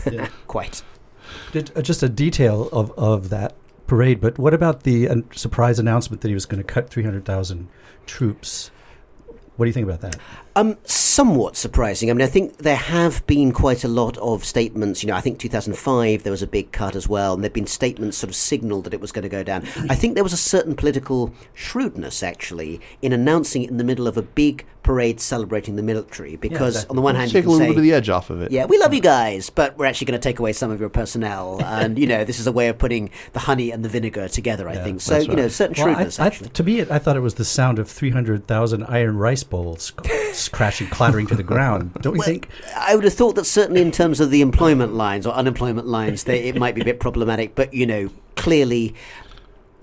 [0.12, 0.28] yeah.
[0.46, 0.82] Quite.
[1.52, 3.54] Did, uh, just a detail of, of that
[3.86, 7.68] parade, but what about the uh, surprise announcement that he was going to cut 300,000
[8.06, 8.70] troops?
[9.56, 10.16] What do you think about that?
[10.56, 12.08] Um, somewhat surprising.
[12.10, 15.02] I mean, I think there have been quite a lot of statements.
[15.02, 17.66] You know, I think 2005 there was a big cut as well, and there've been
[17.66, 19.64] statements sort of signalled that it was going to go down.
[19.90, 24.08] I think there was a certain political shrewdness actually in announcing it in the middle
[24.08, 26.90] of a big parade celebrating the military, because exactly.
[26.90, 28.40] on the one hand, Take you a little say, bit of the edge off of
[28.40, 28.52] it.
[28.52, 30.88] yeah, we love you guys, but we're actually going to take away some of your
[30.88, 34.28] personnel, and you know, this is a way of putting the honey and the vinegar
[34.28, 34.68] together.
[34.68, 35.14] I Yeah, think so.
[35.14, 36.48] that's You know, certain Well, shrewdness I, actually.
[36.50, 39.92] to me, I thought it was the sound of 300,000 iron rice bowls
[40.48, 41.92] crashing, clattering to the ground.
[42.00, 42.48] Don't you think?
[42.76, 46.24] I would have thought that certainly in terms of the employment lines or unemployment lines,
[46.24, 47.54] they, it might be a bit problematic.
[47.54, 48.94] But you know, clearly,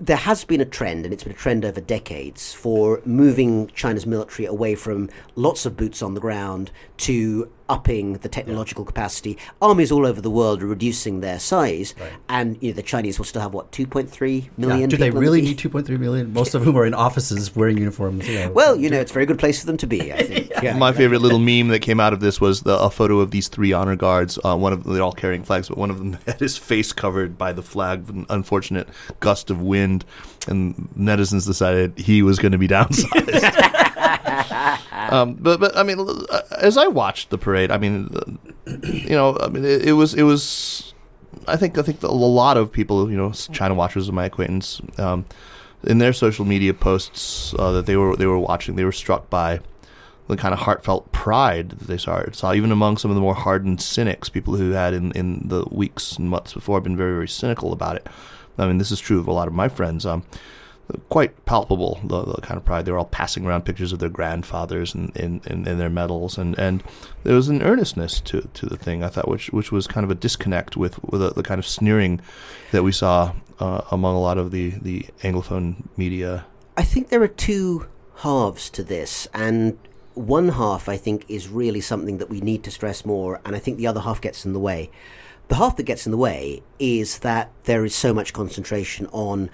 [0.00, 4.06] there has been a trend, and it's been a trend over decades, for moving China's
[4.06, 9.38] military away from lots of boots on the ground to upping the technological capacity.
[9.62, 11.94] Armies all over the world are reducing their size,
[12.28, 14.80] and you know the Chinese will still have what 2.3 million.
[14.80, 14.86] Yeah.
[14.86, 16.32] Do they people the really need 2.3 million?
[16.32, 18.28] Most of whom are in offices wearing uniforms.
[18.28, 18.52] You know.
[18.52, 20.12] Well, you know, it's a very good place for them to be.
[20.12, 20.50] I think.
[20.62, 20.76] Yeah.
[20.76, 23.48] My favorite little meme that came out of this was the, a photo of these
[23.48, 24.38] three honor guards.
[24.44, 26.92] Uh, one of them, they're all carrying flags, but one of them had his face
[26.92, 28.08] covered by the flag.
[28.08, 28.88] An unfortunate
[29.20, 30.04] gust of wind,
[30.48, 33.73] and netizens decided he was going to be downsized.
[35.10, 39.10] um, but but I mean, uh, as I watched the parade, I mean, uh, you
[39.10, 40.94] know, I mean, it, it was it was.
[41.46, 44.80] I think I think a lot of people, you know, China watchers of my acquaintance,
[44.98, 45.26] um,
[45.82, 49.28] in their social media posts uh, that they were they were watching, they were struck
[49.30, 49.60] by
[50.26, 53.34] the kind of heartfelt pride that they saw, saw even among some of the more
[53.34, 57.28] hardened cynics, people who had in, in the weeks and months before been very, very
[57.28, 58.06] cynical about it.
[58.56, 60.06] I mean, this is true of a lot of my friends.
[60.06, 60.24] Um,
[61.08, 62.84] quite palpable, the, the kind of pride.
[62.84, 66.58] They were all passing around pictures of their grandfathers and in, in, their medals, and,
[66.58, 66.82] and
[67.22, 70.10] there was an earnestness to, to the thing, I thought, which which was kind of
[70.10, 72.20] a disconnect with, with the, the kind of sneering
[72.72, 76.44] that we saw uh, among a lot of the, the Anglophone media.
[76.76, 79.78] I think there are two halves to this, and
[80.14, 83.58] one half I think is really something that we need to stress more, and I
[83.58, 84.90] think the other half gets in the way.
[85.48, 89.50] The half that gets in the way is that there is so much concentration on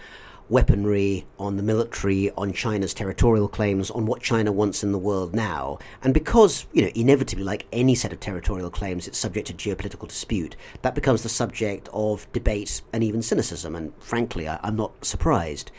[0.50, 5.34] weaponry, on the military, on China's territorial claims, on what China wants in the world
[5.34, 5.78] now.
[6.02, 10.08] And because, you know, inevitably, like any set of territorial claims, it's subject to geopolitical
[10.08, 13.74] dispute, that becomes the subject of debate and even cynicism.
[13.74, 15.70] And frankly, I, I'm not surprised.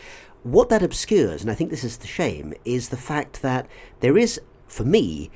[0.43, 3.67] What that obscures, and I think this is the shame, is the fact that
[3.99, 5.29] there is, for me,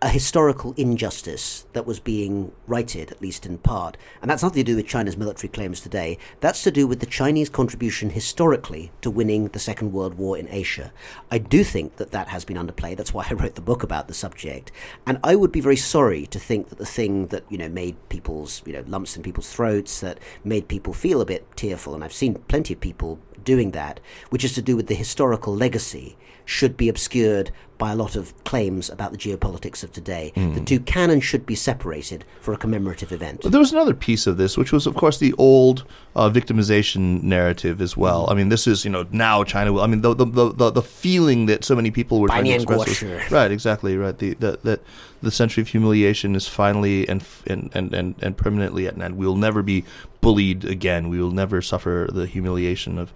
[0.00, 3.96] a historical injustice that was being righted, at least in part.
[4.22, 6.18] And that's nothing to do with China's military claims today.
[6.40, 10.48] That's to do with the Chinese contribution historically to winning the Second World War in
[10.48, 10.92] Asia.
[11.30, 12.96] I do think that that has been underplayed.
[12.96, 14.70] That's why I wrote the book about the subject.
[15.06, 17.96] And I would be very sorry to think that the thing that, you know, made
[18.08, 22.04] people's, you know, lumps in people's throats, that made people feel a bit tearful, and
[22.04, 23.98] I've seen plenty of people doing that,
[24.30, 26.16] which is to do with the historical legacy,
[26.48, 30.32] should be obscured by a lot of claims about the geopolitics of today.
[30.34, 30.54] Mm.
[30.54, 33.42] The two can and should be separated for a commemorative event.
[33.42, 35.84] But there was another piece of this, which was, of course, the old
[36.16, 38.24] uh, victimization narrative as well.
[38.24, 38.32] Hmm.
[38.32, 39.82] I mean, this is, you know, now China will.
[39.82, 43.02] I mean, the, the, the, the feeling that so many people were trying to express.
[43.02, 44.16] Was, right, exactly, right.
[44.16, 44.80] The, the, that
[45.20, 49.18] the century of humiliation is finally and, and, and, and, and permanently at an end.
[49.18, 49.84] We will never be
[50.20, 51.10] bullied again.
[51.10, 53.12] We will never suffer the humiliation of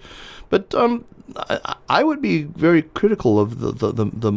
[0.53, 4.33] but um, I, I would be very critical of the the, the, the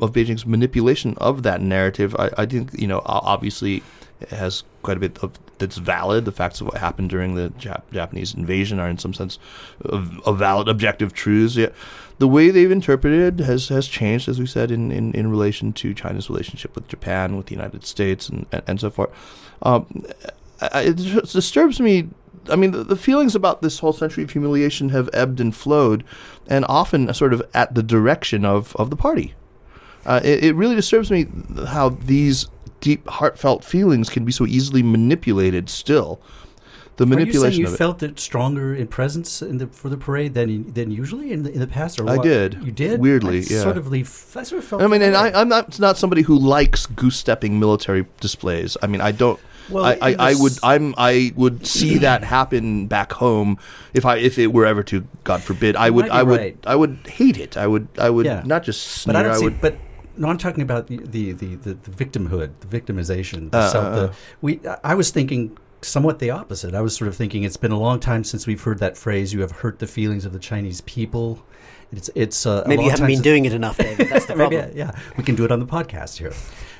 [0.00, 2.16] of Beijing's manipulation of that narrative.
[2.18, 3.84] I, I think you know obviously
[4.20, 6.24] it has quite a bit of that's valid.
[6.24, 9.38] The facts of what happened during the Jap- Japanese invasion are in some sense
[9.84, 11.54] of, of valid objective truths.
[11.54, 11.68] Yeah,
[12.18, 15.94] the way they've interpreted has has changed, as we said, in, in, in relation to
[15.94, 19.10] China's relationship with Japan, with the United States, and and, and so forth.
[19.62, 20.06] Um,
[20.60, 22.08] it disturbs me
[22.50, 26.04] I mean, the, the feelings about this whole century of humiliation have ebbed and flowed,
[26.48, 29.34] and often sort of at the direction of, of the party.
[30.04, 31.26] Uh, it, it really disturbs me
[31.68, 32.48] how these
[32.80, 36.20] deep, heartfelt feelings can be so easily manipulated still.
[36.96, 37.76] The you manipulation you of it.
[37.78, 41.50] felt it stronger in presence in the for the parade than than usually in the
[41.50, 41.98] in the past?
[41.98, 42.62] Or I did.
[42.62, 43.62] You did Weirdly, I yeah.
[43.62, 44.82] Sort of, I sort of felt.
[44.82, 45.16] I mean, and.
[45.16, 48.76] I, I'm not not somebody who likes goose stepping military displays.
[48.82, 49.40] I mean, I don't.
[49.72, 53.58] Well, I, I, in I would I'm I would see that happen back home
[53.94, 56.40] if I if it were ever to God forbid I would might be I would
[56.40, 56.56] right.
[56.66, 58.42] I would hate it I would I would Yeah.
[58.44, 59.44] not just sneer but I don't I see.
[59.44, 59.76] would But
[60.16, 63.50] no, I'm talking about the the the, the, the victimhood, the victimization.
[63.50, 64.12] The Uh, self, uh, the, uh.
[64.42, 64.60] we.
[64.84, 66.74] I was thinking somewhat the opposite.
[66.74, 69.32] I was sort of thinking it's been a long time since we've heard that phrase.
[69.32, 71.42] You have hurt the feelings of the Chinese people.
[71.92, 74.08] It's it's uh, Maybe long you haven't been doing it enough, David.
[74.10, 74.76] That's the Maybe, problem.
[74.76, 76.32] yeah, we can do it on the podcast here.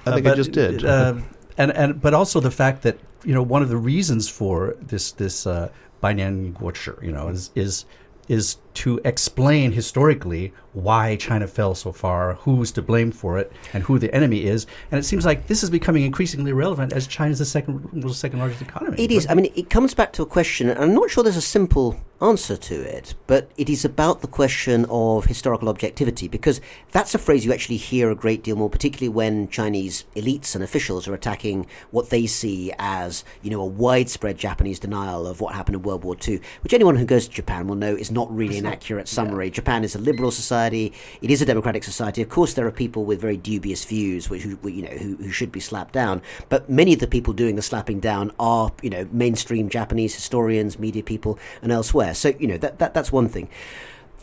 [0.07, 0.85] I think I just did.
[0.85, 1.15] Uh,
[1.57, 5.13] and and but also the fact that you know one of the reasons for this
[5.13, 5.71] this uh,
[6.03, 7.85] Guochi, you know, is is
[8.29, 13.83] is to explain historically why China fell so far, who's to blame for it, and
[13.85, 14.67] who the enemy is.
[14.91, 18.39] And it seems like this is becoming increasingly relevant as China's the second world's second
[18.39, 19.03] largest economy.
[19.03, 19.27] It is.
[19.29, 22.01] I mean, it comes back to a question, and I'm not sure there's a simple
[22.23, 26.61] answer to it, but it is about the question of historical objectivity, because
[26.91, 30.65] that's a phrase you actually hear a great deal more, particularly when Chinese elites and
[30.65, 35.55] officials are attacking what they see as, you know, a widespread Japanese denial of what
[35.55, 38.35] happened in World War II, which anyone who goes to Japan will know is not
[38.35, 39.51] really an accurate summary.
[39.51, 42.23] Japan is a liberal society; it is a democratic society.
[42.23, 45.31] Of course, there are people with very dubious views, which who, you know who, who
[45.31, 46.23] should be slapped down.
[46.49, 50.79] But many of the people doing the slapping down are, you know, mainstream Japanese historians,
[50.79, 52.15] media people, and elsewhere.
[52.15, 53.49] So you know that, that that's one thing.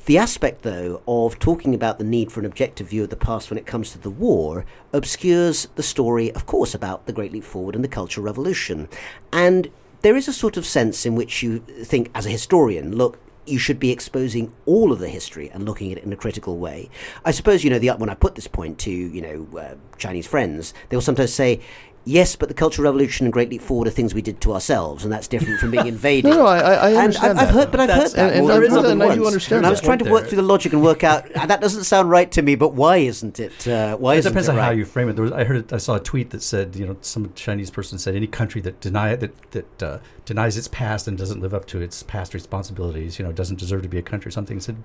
[0.06, 3.52] The aspect, though, of talking about the need for an objective view of the past
[3.52, 7.44] when it comes to the war obscures the story, of course, about the Great Leap
[7.44, 8.90] Forward and the Cultural Revolution.
[9.32, 9.70] And
[10.02, 13.20] there is a sort of sense in which you think, as a historian, look,
[13.50, 16.58] you should be exposing all of the history and looking at it in a critical
[16.58, 16.90] way.
[17.26, 20.28] I suppose, you know, the, when I put this point to, you know, uh, Chinese
[20.28, 21.62] friends, they will sometimes say,
[22.10, 25.04] yes, but the Cultural Revolution and Great Leap Forward are things we did to ourselves,
[25.04, 26.30] and that's different from being invaded.
[26.30, 27.60] No, no, I- I- I and understand I've, I've that.
[27.60, 29.16] heard, but I've That's- heard that and- and more I've than, heard more than I
[29.16, 29.28] do once.
[29.34, 30.30] understand And I was trying to work there.
[30.30, 32.98] through the logic and work out "Ah, that doesn't sound right to me, but why
[32.98, 33.68] isn't it?
[33.68, 35.14] Uh, why It isn't depends it on how you frame it.
[35.16, 37.70] There was, I heard, it, I saw a tweet that said, you know, some Chinese
[37.70, 41.54] person said any country that deny that that uh, denies its past and doesn't live
[41.54, 44.32] up to its past responsibilities, you know, doesn't deserve to be a country.
[44.32, 44.78] Something said,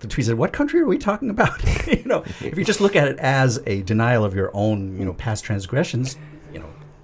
[0.00, 2.96] the tweet said, "What country are we talking about?" you know, if you just look
[2.96, 6.47] at it as a denial of your own, you know, past transgressions, you know,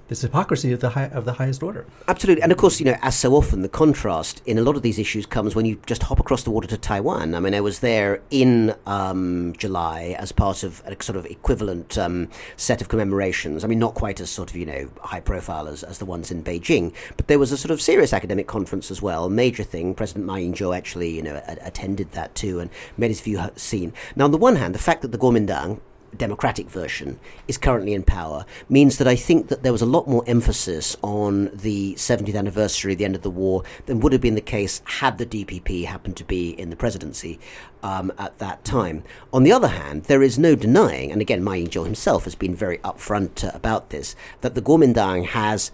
[0.09, 1.87] this hypocrisy of the high, of the highest order.
[2.09, 4.83] Absolutely, and of course, you know, as so often, the contrast in a lot of
[4.83, 7.35] these issues comes when you just hop across the water to Taiwan.
[7.35, 11.97] I mean, I was there in um, July as part of a sort of equivalent
[11.97, 13.65] um, set of commemorations.
[13.65, 16.31] I mean, not quite as sort of you know high profile as, as the ones
[16.31, 19.95] in Beijing, but there was a sort of serious academic conference as well, major thing.
[19.95, 23.93] President Ma Ying-jeou actually, you know, a- attended that too and made his view seen.
[24.17, 25.81] Now, on the one hand, the fact that the Kuomintang
[26.19, 30.09] democratic version is currently in power means that I think that there was a lot
[30.09, 34.35] more emphasis on the 70th anniversary the end of the war than would have been
[34.35, 37.39] the case had the DPP happened to be in the presidency
[37.83, 39.05] um, at that time.
[39.33, 42.55] On the other hand, there is no denying, and again, Ma Ying-jeou himself has been
[42.55, 45.71] very upfront uh, about this, that the Kuomintang has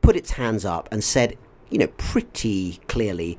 [0.00, 1.36] put its hands up and said,
[1.68, 3.38] you know, pretty clearly,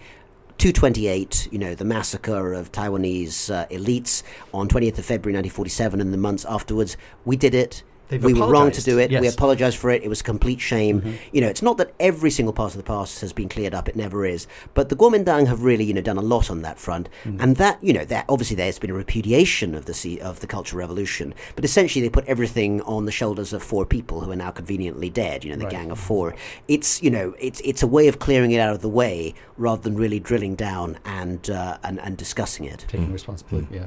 [0.58, 6.12] 228, you know, the massacre of Taiwanese uh, elites on 20th of February 1947 and
[6.12, 7.84] the months afterwards, we did it.
[8.10, 9.10] They've we were wrong to do it.
[9.10, 9.24] We yes.
[9.24, 9.38] Mm-hmm.
[9.38, 10.04] apologized for it.
[10.04, 11.18] It was a complete shame.
[11.32, 13.90] You know, it's not that every single part of the past has been cleared up.
[13.90, 14.48] It never is.
[14.74, 17.10] But the Kuomintang have really, you know, done a lot on that front.
[17.26, 17.42] Mm.
[17.42, 20.80] And that, you know, that obviously there's been a repudiation of the of the Cultural
[20.80, 21.34] Revolution.
[21.56, 25.10] But essentially, they put everything on the shoulders of four people who are now conveniently
[25.10, 25.44] dead.
[25.44, 25.72] You know, the Right.
[25.72, 26.36] Gang of Four.
[26.68, 29.82] It's you know, it's it's a way of clearing it out of the way rather
[29.82, 32.86] than really drilling down and uh, and and discussing it.
[32.88, 33.86] Taking responsibility, yeah.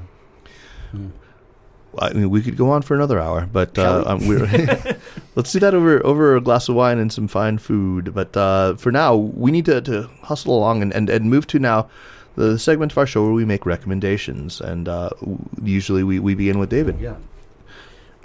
[1.99, 4.47] I mean, we could go on for another hour, but uh, um, we're
[5.35, 8.15] let's do that over over a glass of wine and some fine food.
[8.15, 11.59] But uh, for now, we need to, to hustle along and, and, and move to
[11.59, 11.89] now
[12.37, 14.61] the segment of our show where we make recommendations.
[14.61, 15.11] And uh,
[15.63, 17.01] usually we, we begin with David.
[17.01, 17.17] Yeah.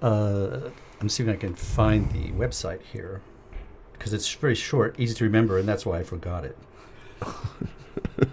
[0.02, 0.70] Uh,
[1.02, 3.22] I'm seeing if I can find the website here
[3.94, 6.58] because it's very short, easy to remember, and that's why I forgot it.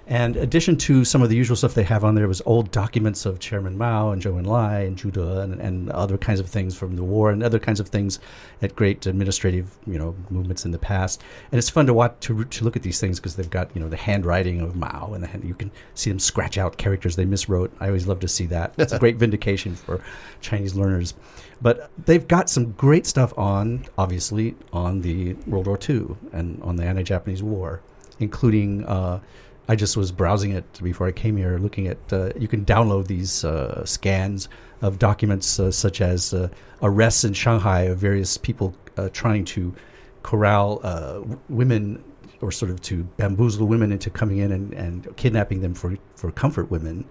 [0.06, 3.24] And addition to some of the usual stuff they have on there was old documents
[3.24, 6.96] of Chairman Mao and Zhou Enlai and De and, and other kinds of things from
[6.96, 8.18] the war and other kinds of things
[8.62, 11.22] at great administrative you know movements in the past.
[11.52, 13.80] And it's fun to watch to, to look at these things because they've got you
[13.80, 17.14] know the handwriting of Mao and the hand, you can see them scratch out characters
[17.14, 17.70] they miswrote.
[17.80, 18.74] I always love to see that.
[18.78, 20.02] It's a great vindication for
[20.40, 21.14] Chinese learners.
[21.60, 26.74] But they've got some great stuff on, obviously, on the World War II and on
[26.74, 27.80] the anti-Japanese War,
[28.18, 28.84] including.
[28.84, 29.20] Uh,
[29.68, 32.12] I just was browsing it before I came here, looking at.
[32.12, 34.48] Uh, you can download these uh, scans
[34.80, 36.48] of documents uh, such as uh,
[36.82, 39.74] arrests in Shanghai of various people uh, trying to
[40.22, 42.02] corral uh, women
[42.40, 46.32] or sort of to bamboozle women into coming in and, and kidnapping them for, for
[46.32, 47.04] comfort women.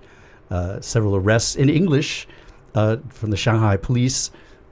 [0.82, 2.28] several arrests in English
[2.74, 4.32] from the Shanghai police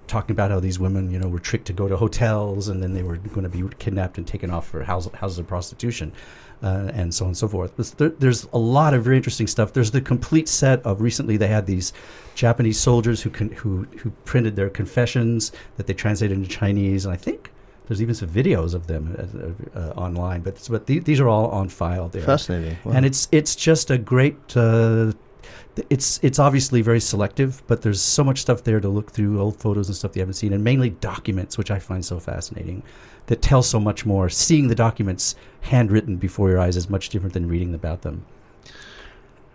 [0.09, 2.93] talking about how these women, you know, were tricked to go to hotels and then
[2.93, 6.11] they were going to be kidnapped and taken off for house, houses of prostitution
[6.61, 7.97] uh, and so on and so forth.
[7.97, 9.73] There, there's a lot of very interesting stuff.
[9.73, 11.93] There's the complete set of recently they had these
[12.35, 17.13] Japanese soldiers who con- who who printed their confessions that they translated into Chinese, and
[17.13, 17.51] I think
[17.87, 19.15] there's even some videos of them
[19.75, 20.41] uh, uh, online.
[20.41, 22.23] But but th- these are all on file there.
[22.23, 22.93] Fascinating, wow.
[22.93, 24.55] and it's it's just a great.
[25.89, 29.57] It's it's obviously very selective, but there's so much stuff there to look through, old
[29.59, 32.83] photos and stuff you haven't seen, and mainly documents, which I find so fascinating
[33.27, 34.29] that tell so much more.
[34.29, 38.25] Seeing the documents handwritten before your eyes is much different than reading about them.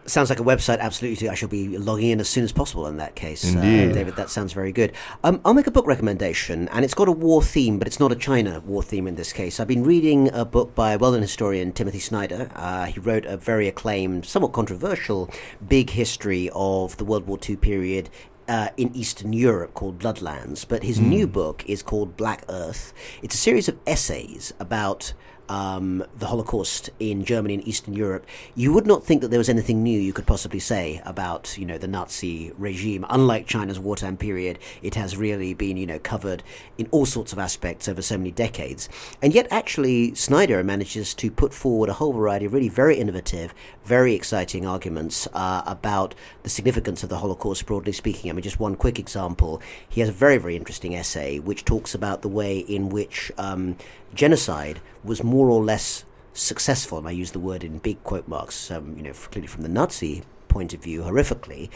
[0.07, 0.81] Sounds like a website.
[0.81, 2.87] Absolutely, I shall be logging in as soon as possible.
[2.87, 3.91] In that case, Indeed.
[3.91, 4.93] Uh, David, that sounds very good.
[5.23, 8.13] Um, I'll make a book recommendation, and it's got a war theme, but it's not
[8.13, 9.59] a China war theme in this case.
[9.59, 12.51] I've been reading a book by a well-known historian Timothy Snyder.
[12.55, 15.31] Uh, he wrote a very acclaimed, somewhat controversial,
[15.67, 18.11] big history of the World War II period
[18.49, 22.93] uh, in Eastern Europe called Bloodlands, but his new book is called Black Earth.
[23.23, 25.15] It's a series of essays about
[25.49, 28.27] um, the Holocaust in Germany and Eastern Europe.
[28.55, 31.67] You would not think that there was anything new you could possibly say about, you
[31.67, 33.05] know, the Nazi regime.
[33.11, 36.43] Unlike China's wartime period, it has really been, you know, covered
[36.79, 38.89] in all sorts of aspects over so many decades.
[39.23, 43.55] And yet, actually, Snyder manages to put forward a whole variety of really very innovative,
[43.85, 48.31] very exciting arguments uh, about the significance of the Holocaust, broadly speaking.
[48.31, 49.61] I mean, just one quick example.
[49.89, 53.77] He has a very, very interesting essay which talks about the way in which um,
[54.15, 58.71] genocide was more or less successful, and I use the word in big quote marks,
[58.71, 61.69] um, you know, clearly from the Nazi point of view, horrifically,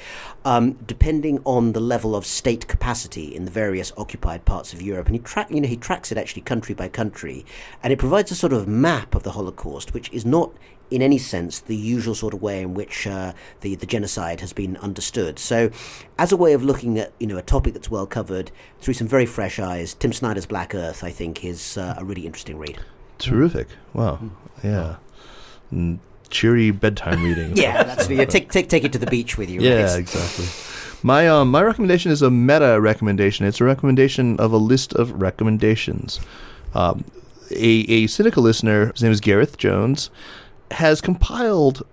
[0.44, 5.06] um, depending on the level of state capacity in the various occupied parts of Europe.
[5.06, 7.44] And he track, you know, he tracks it actually country by country,
[7.82, 10.52] and it provides a sort of map of the Holocaust, which is not
[10.90, 14.52] in any sense the usual sort of way in which uh, the the genocide has
[14.52, 15.38] been understood.
[15.38, 15.70] So,
[16.18, 19.06] as a way of looking at you know a topic that's well covered through some
[19.06, 22.78] very fresh eyes, Tim Snyder's Black Earth, I think, is uh, a really interesting read.
[23.18, 23.68] Terrific.
[23.92, 24.20] Wow.
[24.62, 24.96] Yeah.
[25.72, 25.98] Mm,
[26.30, 27.56] cheery bedtime reading.
[27.56, 29.60] Yeah, that's yeah, take take take it to the beach with you.
[29.60, 29.98] Yeah, right?
[29.98, 30.46] exactly.
[31.02, 33.46] My um my recommendation is a meta recommendation.
[33.46, 36.20] It's a recommendation of a list of recommendations.
[36.74, 37.04] Um,
[37.50, 40.10] a a Sinica listener, his name is Gareth Jones,
[40.72, 41.86] has compiled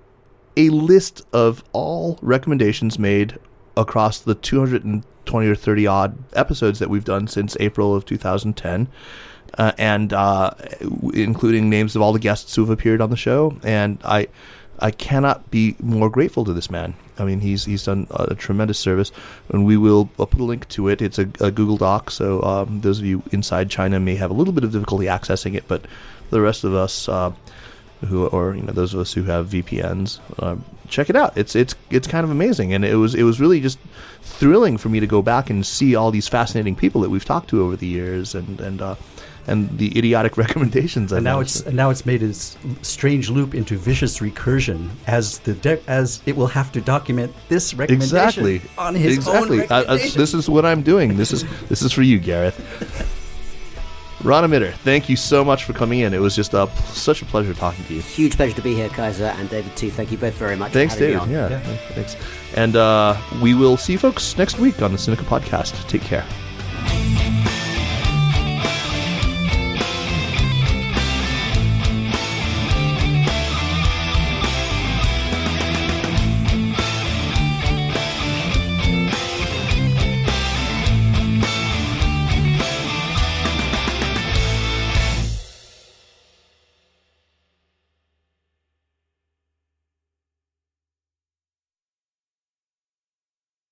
[0.58, 3.38] a list of all recommendations made
[3.76, 8.88] across the 220 or 30 odd episodes that we've done since April of 2010.
[9.58, 10.52] Uh, and uh,
[11.14, 14.28] including names of all the guests who have appeared on the show, and I,
[14.80, 16.94] I cannot be more grateful to this man.
[17.18, 19.14] I mean, he's he's done a tremendous service,
[19.50, 21.02] and we will I'll put a link to it.
[21.02, 24.34] It's a, a Google Doc, so um, those of you inside China may have a
[24.34, 25.86] little bit of difficulty accessing it, but
[26.32, 27.32] the rest of us, uh,
[28.08, 30.56] who or you know those of us who have VPNs, uh,
[30.88, 31.38] check it out.
[31.38, 33.80] It's it's it's kind of amazing, and it was it was really just
[34.22, 37.50] thrilling for me to go back and see all these fascinating people that we've talked
[37.52, 38.96] to over the years, and and uh,
[39.48, 41.12] and the idiotic recommendations.
[41.12, 41.42] And I've now made.
[41.44, 46.22] it's and now it's made its strange loop into vicious recursion as the de- as
[46.26, 49.62] it will have to document this recommendation exactly on his exactly.
[49.62, 51.18] own I- I- this is what I'm doing.
[51.18, 52.60] This is this is for you, Gareth.
[54.26, 56.12] Rana Mitter, thank you so much for coming in.
[56.12, 58.02] It was just a, such a pleasure talking to you.
[58.02, 59.92] Huge pleasure to be here, Kaiser and David too.
[59.92, 60.72] Thank you both very much.
[60.72, 61.28] Thanks, for David.
[61.28, 61.52] Me on.
[61.52, 62.16] Yeah, thanks.
[62.56, 65.88] And uh, we will see you folks next week on the Sinica Podcast.
[65.88, 66.26] Take care.